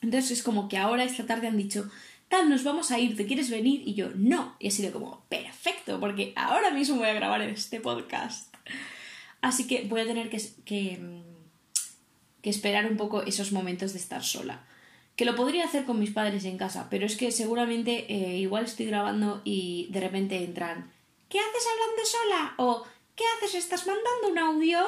Entonces 0.00 0.32
es 0.32 0.42
como 0.42 0.68
que 0.68 0.78
ahora 0.78 1.04
esta 1.04 1.26
tarde 1.26 1.46
han 1.46 1.56
dicho, 1.56 1.88
tal, 2.28 2.50
nos 2.50 2.64
vamos 2.64 2.90
a 2.90 2.98
ir, 2.98 3.16
¿te 3.16 3.26
quieres 3.26 3.50
venir? 3.50 3.82
Y 3.86 3.94
yo, 3.94 4.10
no. 4.16 4.56
Y 4.58 4.66
he 4.66 4.70
sido 4.72 4.92
como, 4.92 5.24
perfecto, 5.28 6.00
porque 6.00 6.32
ahora 6.34 6.72
mismo 6.72 6.96
voy 6.96 7.10
a 7.10 7.14
grabar 7.14 7.40
este 7.42 7.78
podcast. 7.78 8.52
Así 9.42 9.68
que 9.68 9.82
voy 9.84 10.00
a 10.00 10.06
tener 10.06 10.28
que, 10.28 10.42
que, 10.64 11.22
que 12.42 12.50
esperar 12.50 12.90
un 12.90 12.96
poco 12.96 13.22
esos 13.22 13.52
momentos 13.52 13.92
de 13.92 14.00
estar 14.00 14.24
sola 14.24 14.66
que 15.18 15.24
lo 15.24 15.34
podría 15.34 15.64
hacer 15.64 15.84
con 15.84 15.98
mis 15.98 16.12
padres 16.12 16.44
en 16.44 16.56
casa, 16.56 16.86
pero 16.88 17.04
es 17.04 17.16
que 17.16 17.32
seguramente 17.32 18.06
eh, 18.08 18.36
igual 18.38 18.66
estoy 18.66 18.86
grabando 18.86 19.42
y 19.42 19.88
de 19.90 19.98
repente 19.98 20.44
entran, 20.44 20.92
¿qué 21.28 21.40
haces 21.40 21.66
hablando 21.72 22.04
sola? 22.04 22.54
O 22.58 22.86
¿qué 23.16 23.24
haces? 23.36 23.56
¿Estás 23.56 23.84
mandando 23.88 24.28
un 24.30 24.38
audio? 24.38 24.78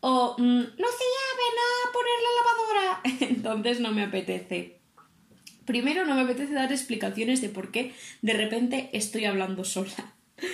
O 0.00 0.36
se 0.36 0.42
ven 0.44 0.58
a 0.58 1.90
poner 1.90 2.18
la 2.22 2.34
lavadora. 2.36 3.00
Entonces 3.34 3.80
no 3.80 3.92
me 3.92 4.02
apetece. 4.02 4.78
Primero, 5.64 6.04
no 6.04 6.16
me 6.16 6.20
apetece 6.20 6.52
dar 6.52 6.70
explicaciones 6.70 7.40
de 7.40 7.48
por 7.48 7.70
qué 7.70 7.94
de 8.20 8.34
repente 8.34 8.90
estoy 8.92 9.24
hablando 9.24 9.64
sola. 9.64 10.14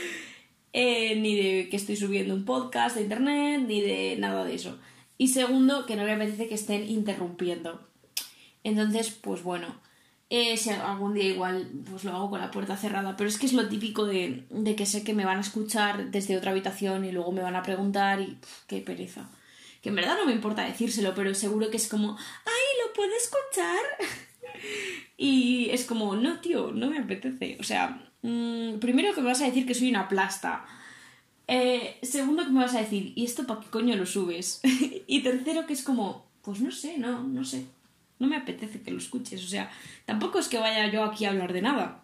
Eh, 0.75 1.17
ni 1.17 1.35
de 1.35 1.69
que 1.71 1.77
estoy 1.77 1.97
subiendo 1.97 2.35
un 2.35 2.45
podcast 2.45 2.95
de 2.95 3.03
internet, 3.03 3.63
ni 3.67 3.81
de 3.81 4.17
nada 4.17 4.45
de 4.45 4.55
eso. 4.55 4.79
Y 5.17 5.29
segundo, 5.29 5.87
que 5.87 5.97
no 5.97 6.05
me 6.05 6.13
apetece 6.13 6.47
que 6.47 6.55
estén 6.55 6.89
interrumpiendo. 6.89 7.89
Entonces, 8.65 9.11
pues 9.11 9.43
bueno, 9.43 9.75
eh, 10.31 10.59
si 10.59 10.69
algún 10.71 11.15
día 11.15 11.25
igual 11.25 11.71
pues 11.91 12.05
lo 12.05 12.13
hago 12.13 12.29
con 12.29 12.41
la 12.41 12.51
puerta 12.51 12.77
cerrada, 12.77 13.17
pero 13.17 13.29
es 13.29 13.39
que 13.39 13.47
es 13.47 13.55
lo 13.55 13.69
típico 13.69 14.05
de, 14.05 14.45
que 14.77 14.85
sé 14.85 15.03
que 15.03 15.15
me 15.15 15.25
van 15.25 15.39
a 15.39 15.41
escuchar 15.41 16.11
desde 16.11 16.37
otra 16.37 16.51
habitación 16.51 17.05
y 17.07 17.13
luego 17.13 17.33
me 17.33 17.43
van 17.43 17.57
a 17.57 17.63
preguntar 17.63 18.21
y 18.21 18.37
qué 18.67 18.81
pereza. 18.81 19.31
Que 19.81 19.89
en 19.89 19.95
verdad 19.95 20.17
no 20.19 20.27
me 20.27 20.33
importa 20.33 20.65
decírselo, 20.65 21.15
pero 21.15 21.35
seguro 21.35 21.71
que 21.71 21.79
es 21.79 21.89
como, 21.89 22.17
¡ay, 22.19 22.87
lo 22.87 22.93
puedo 22.93 23.11
escuchar! 23.17 23.81
y 25.17 25.71
es 25.71 25.85
como, 25.87 26.15
no, 26.17 26.41
tío, 26.41 26.73
no 26.73 26.91
me 26.91 26.99
apetece. 26.99 27.57
O 27.61 27.65
sea, 27.65 28.11
mm, 28.23 28.81
primero 28.81 29.15
que 29.15 29.23
me 29.23 29.29
vas 29.29 29.41
a 29.41 29.47
decir 29.47 29.67
que 29.67 29.75
soy 29.75 29.89
una 29.89 30.09
plasta. 30.09 30.67
Eh, 31.47 31.99
segundo 32.03 32.45
que 32.45 32.51
me 32.51 32.61
vas 32.61 32.75
a 32.75 32.81
decir, 32.81 33.13
¿y 33.17 33.25
esto 33.25 33.47
para 33.47 33.61
qué 33.61 33.69
coño 33.69 33.97
lo 33.97 34.05
subes? 34.05 34.61
y 35.07 35.23
tercero 35.23 35.67
que 35.67 35.73
es 35.73 35.83
como, 35.83 36.27
pues 36.43 36.61
no 36.61 36.71
sé, 36.71 36.99
no, 36.99 37.23
no 37.23 37.45
sé. 37.45 37.65
No 38.19 38.27
me 38.27 38.37
apetece 38.37 38.81
que 38.83 38.91
lo 38.91 38.99
escuches. 38.99 39.45
O 39.45 39.49
sea, 39.49 39.71
tampoco 40.05 40.39
es 40.39 40.49
que 40.49 40.59
vaya 40.59 40.91
yo 40.91 41.05
aquí 41.05 41.25
a 41.25 41.31
hablar 41.31 41.53
de 41.53 41.63
nada. 41.63 42.03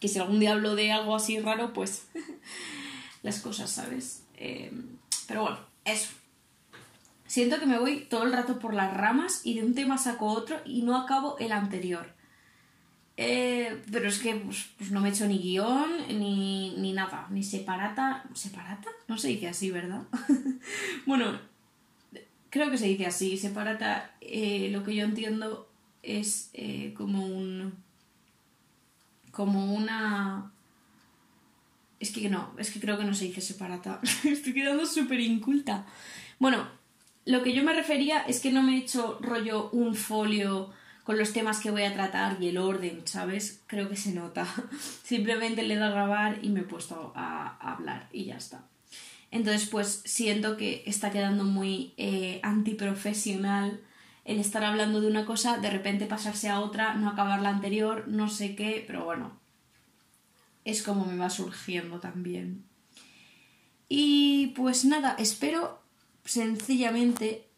Que 0.00 0.08
si 0.08 0.18
algún 0.18 0.40
día 0.40 0.52
hablo 0.52 0.74
de 0.74 0.92
algo 0.92 1.16
así 1.16 1.38
raro, 1.40 1.72
pues 1.72 2.08
las 3.22 3.40
cosas, 3.40 3.70
¿sabes? 3.70 4.24
Eh, 4.36 4.72
pero 5.26 5.42
bueno, 5.42 5.58
eso 5.84 6.08
siento 7.34 7.58
que 7.58 7.66
me 7.66 7.80
voy 7.80 8.06
todo 8.08 8.22
el 8.22 8.32
rato 8.32 8.60
por 8.60 8.74
las 8.74 8.96
ramas 8.96 9.40
y 9.44 9.54
de 9.54 9.64
un 9.64 9.74
tema 9.74 9.98
saco 9.98 10.26
otro 10.26 10.60
y 10.64 10.82
no 10.82 10.96
acabo 10.96 11.36
el 11.38 11.50
anterior. 11.50 12.14
Eh, 13.16 13.82
pero 13.90 14.08
es 14.08 14.20
que 14.20 14.36
pues, 14.36 14.70
pues, 14.78 14.92
no 14.92 15.00
me 15.00 15.08
he 15.08 15.12
hecho 15.12 15.26
ni 15.26 15.38
guion 15.38 15.90
ni, 16.08 16.76
ni 16.76 16.92
nada, 16.92 17.26
ni 17.30 17.42
separata. 17.42 18.24
¿Separata? 18.34 18.88
No 19.08 19.18
se 19.18 19.28
dice 19.28 19.48
así, 19.48 19.72
¿verdad? 19.72 20.02
bueno, 21.06 21.40
creo 22.54 22.70
que 22.70 22.78
se 22.78 22.86
dice 22.86 23.06
así. 23.06 23.36
Separata, 23.36 24.12
eh, 24.20 24.68
lo 24.70 24.84
que 24.84 24.94
yo 24.94 25.04
entiendo 25.04 25.68
es 26.04 26.50
eh, 26.52 26.94
como 26.96 27.26
un. 27.26 27.74
como 29.32 29.74
una. 29.74 30.52
Es 31.98 32.12
que 32.12 32.30
no, 32.30 32.54
es 32.56 32.70
que 32.70 32.78
creo 32.78 32.96
que 32.96 33.04
no 33.04 33.12
se 33.12 33.24
dice 33.24 33.40
separata. 33.40 34.00
Estoy 34.24 34.54
quedando 34.54 34.86
súper 34.86 35.18
inculta. 35.18 35.84
Bueno, 36.38 36.68
lo 37.24 37.42
que 37.42 37.52
yo 37.52 37.64
me 37.64 37.72
refería 37.72 38.20
es 38.20 38.38
que 38.38 38.52
no 38.52 38.62
me 38.62 38.76
he 38.76 38.78
hecho 38.78 39.18
rollo 39.20 39.70
un 39.70 39.96
folio 39.96 40.70
con 41.02 41.18
los 41.18 41.32
temas 41.32 41.58
que 41.58 41.72
voy 41.72 41.82
a 41.82 41.92
tratar 41.92 42.40
y 42.40 42.48
el 42.48 42.58
orden, 42.58 43.02
¿sabes? 43.04 43.62
Creo 43.66 43.88
que 43.88 43.96
se 43.96 44.12
nota. 44.12 44.46
Simplemente 45.02 45.64
le 45.64 45.74
he 45.74 45.76
dado 45.76 45.90
a 45.90 45.94
grabar 45.96 46.38
y 46.40 46.50
me 46.50 46.60
he 46.60 46.64
puesto 46.64 47.12
a, 47.16 47.56
hablar 47.58 48.08
y 48.12 48.26
ya 48.26 48.36
está. 48.36 48.64
Entonces, 49.34 49.68
pues 49.68 50.00
siento 50.04 50.56
que 50.56 50.84
está 50.86 51.10
quedando 51.10 51.42
muy 51.42 51.92
eh, 51.96 52.38
antiprofesional 52.44 53.80
el 54.24 54.38
estar 54.38 54.62
hablando 54.62 55.00
de 55.00 55.08
una 55.08 55.26
cosa, 55.26 55.58
de 55.58 55.70
repente 55.70 56.06
pasarse 56.06 56.48
a 56.48 56.60
otra, 56.60 56.94
no 56.94 57.08
acabar 57.08 57.42
la 57.42 57.48
anterior, 57.48 58.06
no 58.06 58.28
sé 58.28 58.54
qué, 58.54 58.84
pero 58.86 59.04
bueno, 59.04 59.36
es 60.64 60.84
como 60.84 61.04
me 61.04 61.16
va 61.16 61.30
surgiendo 61.30 61.98
también. 61.98 62.64
Y 63.88 64.52
pues 64.54 64.84
nada, 64.84 65.16
espero 65.18 65.82
sencillamente 66.24 67.48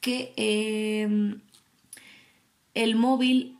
que 0.00 0.32
em, 0.36 1.42
el 2.72 2.96
móvil 2.96 3.58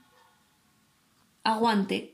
aguante 1.44 2.11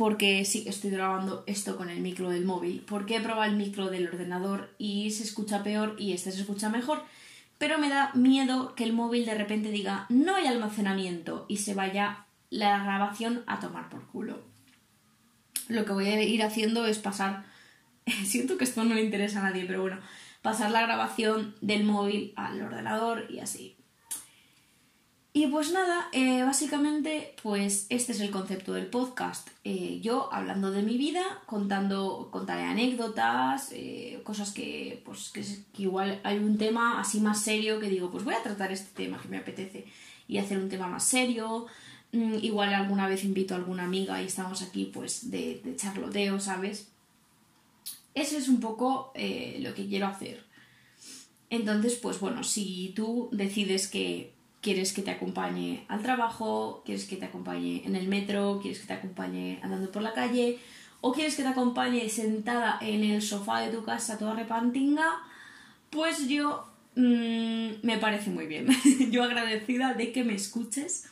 porque 0.00 0.46
sí 0.46 0.64
que 0.64 0.70
estoy 0.70 0.88
grabando 0.88 1.44
esto 1.46 1.76
con 1.76 1.90
el 1.90 2.00
micro 2.00 2.30
del 2.30 2.46
móvil, 2.46 2.82
porque 2.88 3.16
he 3.16 3.20
probado 3.20 3.50
el 3.50 3.58
micro 3.58 3.90
del 3.90 4.08
ordenador 4.08 4.70
y 4.78 5.10
se 5.10 5.24
escucha 5.24 5.62
peor 5.62 5.94
y 5.98 6.14
este 6.14 6.32
se 6.32 6.40
escucha 6.40 6.70
mejor, 6.70 7.04
pero 7.58 7.78
me 7.78 7.90
da 7.90 8.10
miedo 8.14 8.74
que 8.74 8.84
el 8.84 8.94
móvil 8.94 9.26
de 9.26 9.34
repente 9.34 9.70
diga 9.70 10.06
no 10.08 10.36
hay 10.36 10.46
almacenamiento 10.46 11.44
y 11.50 11.58
se 11.58 11.74
vaya 11.74 12.24
la 12.48 12.82
grabación 12.82 13.44
a 13.46 13.60
tomar 13.60 13.90
por 13.90 14.06
culo. 14.06 14.40
Lo 15.68 15.84
que 15.84 15.92
voy 15.92 16.06
a 16.06 16.22
ir 16.22 16.42
haciendo 16.42 16.86
es 16.86 16.98
pasar, 16.98 17.44
siento 18.24 18.56
que 18.56 18.64
esto 18.64 18.82
no 18.84 18.94
le 18.94 19.04
interesa 19.04 19.40
a 19.40 19.50
nadie, 19.50 19.66
pero 19.66 19.82
bueno, 19.82 19.98
pasar 20.40 20.70
la 20.70 20.80
grabación 20.80 21.54
del 21.60 21.84
móvil 21.84 22.32
al 22.36 22.62
ordenador 22.62 23.26
y 23.28 23.40
así. 23.40 23.76
Y 25.32 25.46
pues 25.46 25.70
nada, 25.70 26.08
eh, 26.12 26.42
básicamente, 26.42 27.36
pues 27.40 27.86
este 27.88 28.10
es 28.10 28.20
el 28.20 28.32
concepto 28.32 28.72
del 28.72 28.86
podcast. 28.86 29.48
Eh, 29.62 30.00
yo 30.02 30.32
hablando 30.32 30.72
de 30.72 30.82
mi 30.82 30.98
vida, 30.98 31.22
contando, 31.46 32.30
contaré 32.32 32.64
anécdotas, 32.64 33.70
eh, 33.70 34.20
cosas 34.24 34.52
que, 34.52 35.00
pues, 35.04 35.30
que, 35.30 35.44
igual 35.80 36.20
hay 36.24 36.38
un 36.38 36.58
tema 36.58 37.00
así 37.00 37.20
más 37.20 37.40
serio 37.42 37.78
que 37.78 37.88
digo, 37.88 38.10
pues 38.10 38.24
voy 38.24 38.34
a 38.34 38.42
tratar 38.42 38.72
este 38.72 38.90
tema 39.04 39.22
que 39.22 39.28
me 39.28 39.38
apetece 39.38 39.86
y 40.26 40.38
hacer 40.38 40.58
un 40.58 40.68
tema 40.68 40.88
más 40.88 41.04
serio. 41.04 41.66
Mm, 42.10 42.38
igual 42.42 42.74
alguna 42.74 43.06
vez 43.06 43.22
invito 43.22 43.54
a 43.54 43.58
alguna 43.58 43.84
amiga 43.84 44.20
y 44.20 44.26
estamos 44.26 44.62
aquí 44.62 44.90
pues 44.92 45.30
de, 45.30 45.60
de 45.64 45.76
charloteo, 45.76 46.40
¿sabes? 46.40 46.88
Eso 48.14 48.36
es 48.36 48.48
un 48.48 48.58
poco 48.58 49.12
lo 49.14 49.74
que 49.74 49.86
quiero 49.86 50.08
hacer. 50.08 50.44
Entonces, 51.50 51.94
pues 51.94 52.18
bueno, 52.18 52.42
si 52.42 52.92
tú 52.96 53.28
decides 53.32 53.86
que 53.86 54.39
quieres 54.60 54.92
que 54.92 55.02
te 55.02 55.10
acompañe 55.10 55.84
al 55.88 56.02
trabajo, 56.02 56.82
quieres 56.84 57.06
que 57.06 57.16
te 57.16 57.26
acompañe 57.26 57.82
en 57.84 57.96
el 57.96 58.08
metro, 58.08 58.58
quieres 58.60 58.80
que 58.80 58.86
te 58.86 58.92
acompañe 58.94 59.58
andando 59.62 59.90
por 59.90 60.02
la 60.02 60.12
calle, 60.12 60.58
o 61.00 61.12
quieres 61.12 61.36
que 61.36 61.42
te 61.42 61.48
acompañe 61.48 62.08
sentada 62.08 62.78
en 62.80 63.04
el 63.04 63.22
sofá 63.22 63.60
de 63.60 63.70
tu 63.70 63.84
casa 63.84 64.18
toda 64.18 64.34
repantinga, 64.34 65.06
pues 65.88 66.28
yo 66.28 66.66
mm, 66.94 67.80
me 67.82 67.98
parece 67.98 68.30
muy 68.30 68.46
bien. 68.46 68.68
yo 69.10 69.24
agradecida 69.24 69.94
de 69.94 70.12
que 70.12 70.24
me 70.24 70.34
escuches. 70.34 71.06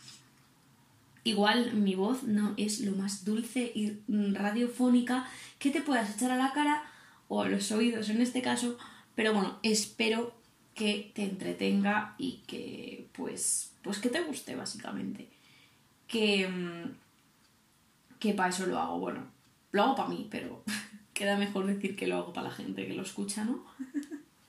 Igual 1.24 1.74
mi 1.74 1.94
voz 1.94 2.22
no 2.22 2.54
es 2.56 2.80
lo 2.80 2.92
más 2.92 3.24
dulce 3.24 3.72
y 3.74 3.98
radiofónica 4.08 5.28
que 5.58 5.70
te 5.70 5.82
puedas 5.82 6.14
echar 6.14 6.30
a 6.30 6.36
la 6.36 6.52
cara 6.52 6.84
o 7.28 7.42
a 7.42 7.48
los 7.48 7.70
oídos 7.72 8.08
en 8.08 8.22
este 8.22 8.40
caso, 8.40 8.78
pero 9.14 9.34
bueno, 9.34 9.58
espero 9.62 10.37
que 10.78 11.10
te 11.12 11.24
entretenga 11.24 12.14
y 12.18 12.40
que 12.46 13.08
pues 13.12 13.72
pues 13.82 13.98
que 13.98 14.10
te 14.10 14.20
guste 14.22 14.54
básicamente. 14.54 15.28
Que 16.06 16.46
mm, 16.48 16.94
que 18.20 18.32
para 18.32 18.50
eso 18.50 18.66
lo 18.66 18.78
hago, 18.78 18.98
bueno, 18.98 19.26
lo 19.72 19.82
hago 19.82 19.96
para 19.96 20.08
mí, 20.08 20.28
pero 20.30 20.62
queda 21.14 21.36
mejor 21.36 21.66
decir 21.66 21.96
que 21.96 22.06
lo 22.06 22.16
hago 22.16 22.32
para 22.32 22.48
la 22.48 22.54
gente 22.54 22.86
que 22.86 22.94
lo 22.94 23.02
escucha, 23.02 23.44
¿no? 23.44 23.64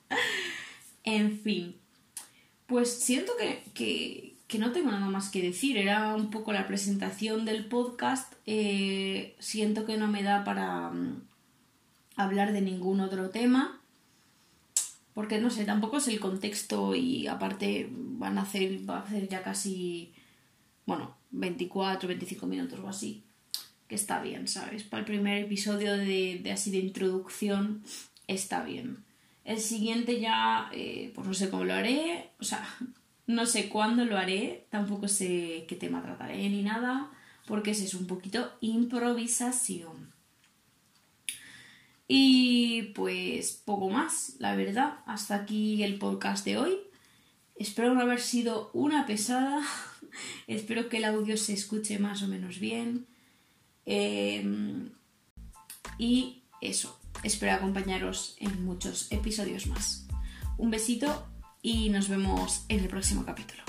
en 1.04 1.40
fin, 1.40 1.76
pues 2.68 2.94
siento 2.94 3.32
que, 3.38 3.64
que, 3.74 4.36
que 4.48 4.60
no 4.60 4.72
tengo 4.72 4.92
nada 4.92 5.08
más 5.08 5.30
que 5.30 5.42
decir. 5.42 5.78
Era 5.78 6.16
un 6.16 6.30
poco 6.30 6.54
la 6.54 6.68
presentación 6.68 7.44
del 7.44 7.66
podcast. 7.66 8.34
Eh, 8.46 9.36
siento 9.40 9.88
que 9.88 9.98
no 9.98 10.08
me 10.08 10.22
da 10.22 10.44
para 10.44 10.92
mm, 10.92 11.22
hablar 12.18 12.54
de 12.54 12.62
ningún 12.62 13.00
otro 13.00 13.32
tema. 13.32 13.79
Porque 15.20 15.38
no 15.38 15.50
sé, 15.50 15.66
tampoco 15.66 15.98
es 15.98 16.08
el 16.08 16.18
contexto 16.18 16.96
y 16.96 17.28
aparte 17.28 17.90
van 17.92 18.38
a 18.38 18.44
hacer, 18.44 18.90
va 18.90 19.00
a 19.00 19.02
hacer 19.02 19.28
ya 19.28 19.44
casi, 19.44 20.14
bueno, 20.86 21.14
24, 21.32 22.08
25 22.08 22.48
minutos 22.48 22.80
o 22.80 22.88
así. 22.88 23.26
Que 23.90 23.96
está 23.96 24.22
bien, 24.22 24.48
¿sabes? 24.48 24.84
Para 24.84 25.02
el 25.02 25.06
primer 25.06 25.44
episodio 25.44 25.98
de, 25.98 26.50
así 26.54 26.72
de 26.72 26.78
introducción 26.78 27.84
está 28.28 28.64
bien. 28.64 29.04
El 29.44 29.60
siguiente 29.60 30.22
ya, 30.22 30.70
eh, 30.72 31.12
pues 31.14 31.28
no 31.28 31.34
sé 31.34 31.50
cómo 31.50 31.66
lo 31.66 31.74
haré. 31.74 32.30
O 32.40 32.46
sea, 32.46 32.66
no 33.28 33.46
sé 33.46 33.68
cuándo 33.68 34.06
lo 34.06 34.18
haré, 34.18 34.68
tampoco 34.70 35.10
sé 35.10 35.66
qué 35.68 35.76
tema 35.76 36.02
trataré 36.02 36.48
ni 36.48 36.62
nada, 36.62 37.12
porque 37.46 37.72
es 37.72 37.94
un 37.94 38.08
poquito 38.08 38.54
improvisación. 38.62 40.14
Y 42.12 42.92
pues 42.96 43.62
poco 43.64 43.88
más, 43.92 44.36
la 44.40 44.56
verdad. 44.56 45.02
Hasta 45.06 45.36
aquí 45.36 45.84
el 45.84 46.00
podcast 46.00 46.44
de 46.44 46.58
hoy. 46.58 46.80
Espero 47.56 47.94
no 47.94 48.02
haber 48.02 48.20
sido 48.20 48.72
una 48.74 49.06
pesada. 49.06 49.62
Espero 50.48 50.90
que 50.90 50.98
el 50.98 51.06
audio 51.06 51.38
se 51.38 51.54
escuche 51.54 52.00
más 52.00 52.24
o 52.24 52.28
menos 52.28 52.60
bien. 52.60 53.06
Em, 53.86 54.90
y 56.00 56.44
eso, 56.62 57.00
espero 57.24 57.54
acompañaros 57.54 58.36
en 58.40 58.66
muchos 58.66 59.12
episodios 59.12 59.68
más. 59.68 60.08
Un 60.58 60.72
besito 60.72 61.28
y 61.62 61.90
nos 61.90 62.10
vemos 62.10 62.66
en 62.70 62.80
el 62.80 62.88
próximo 62.88 63.24
capítulo. 63.24 63.64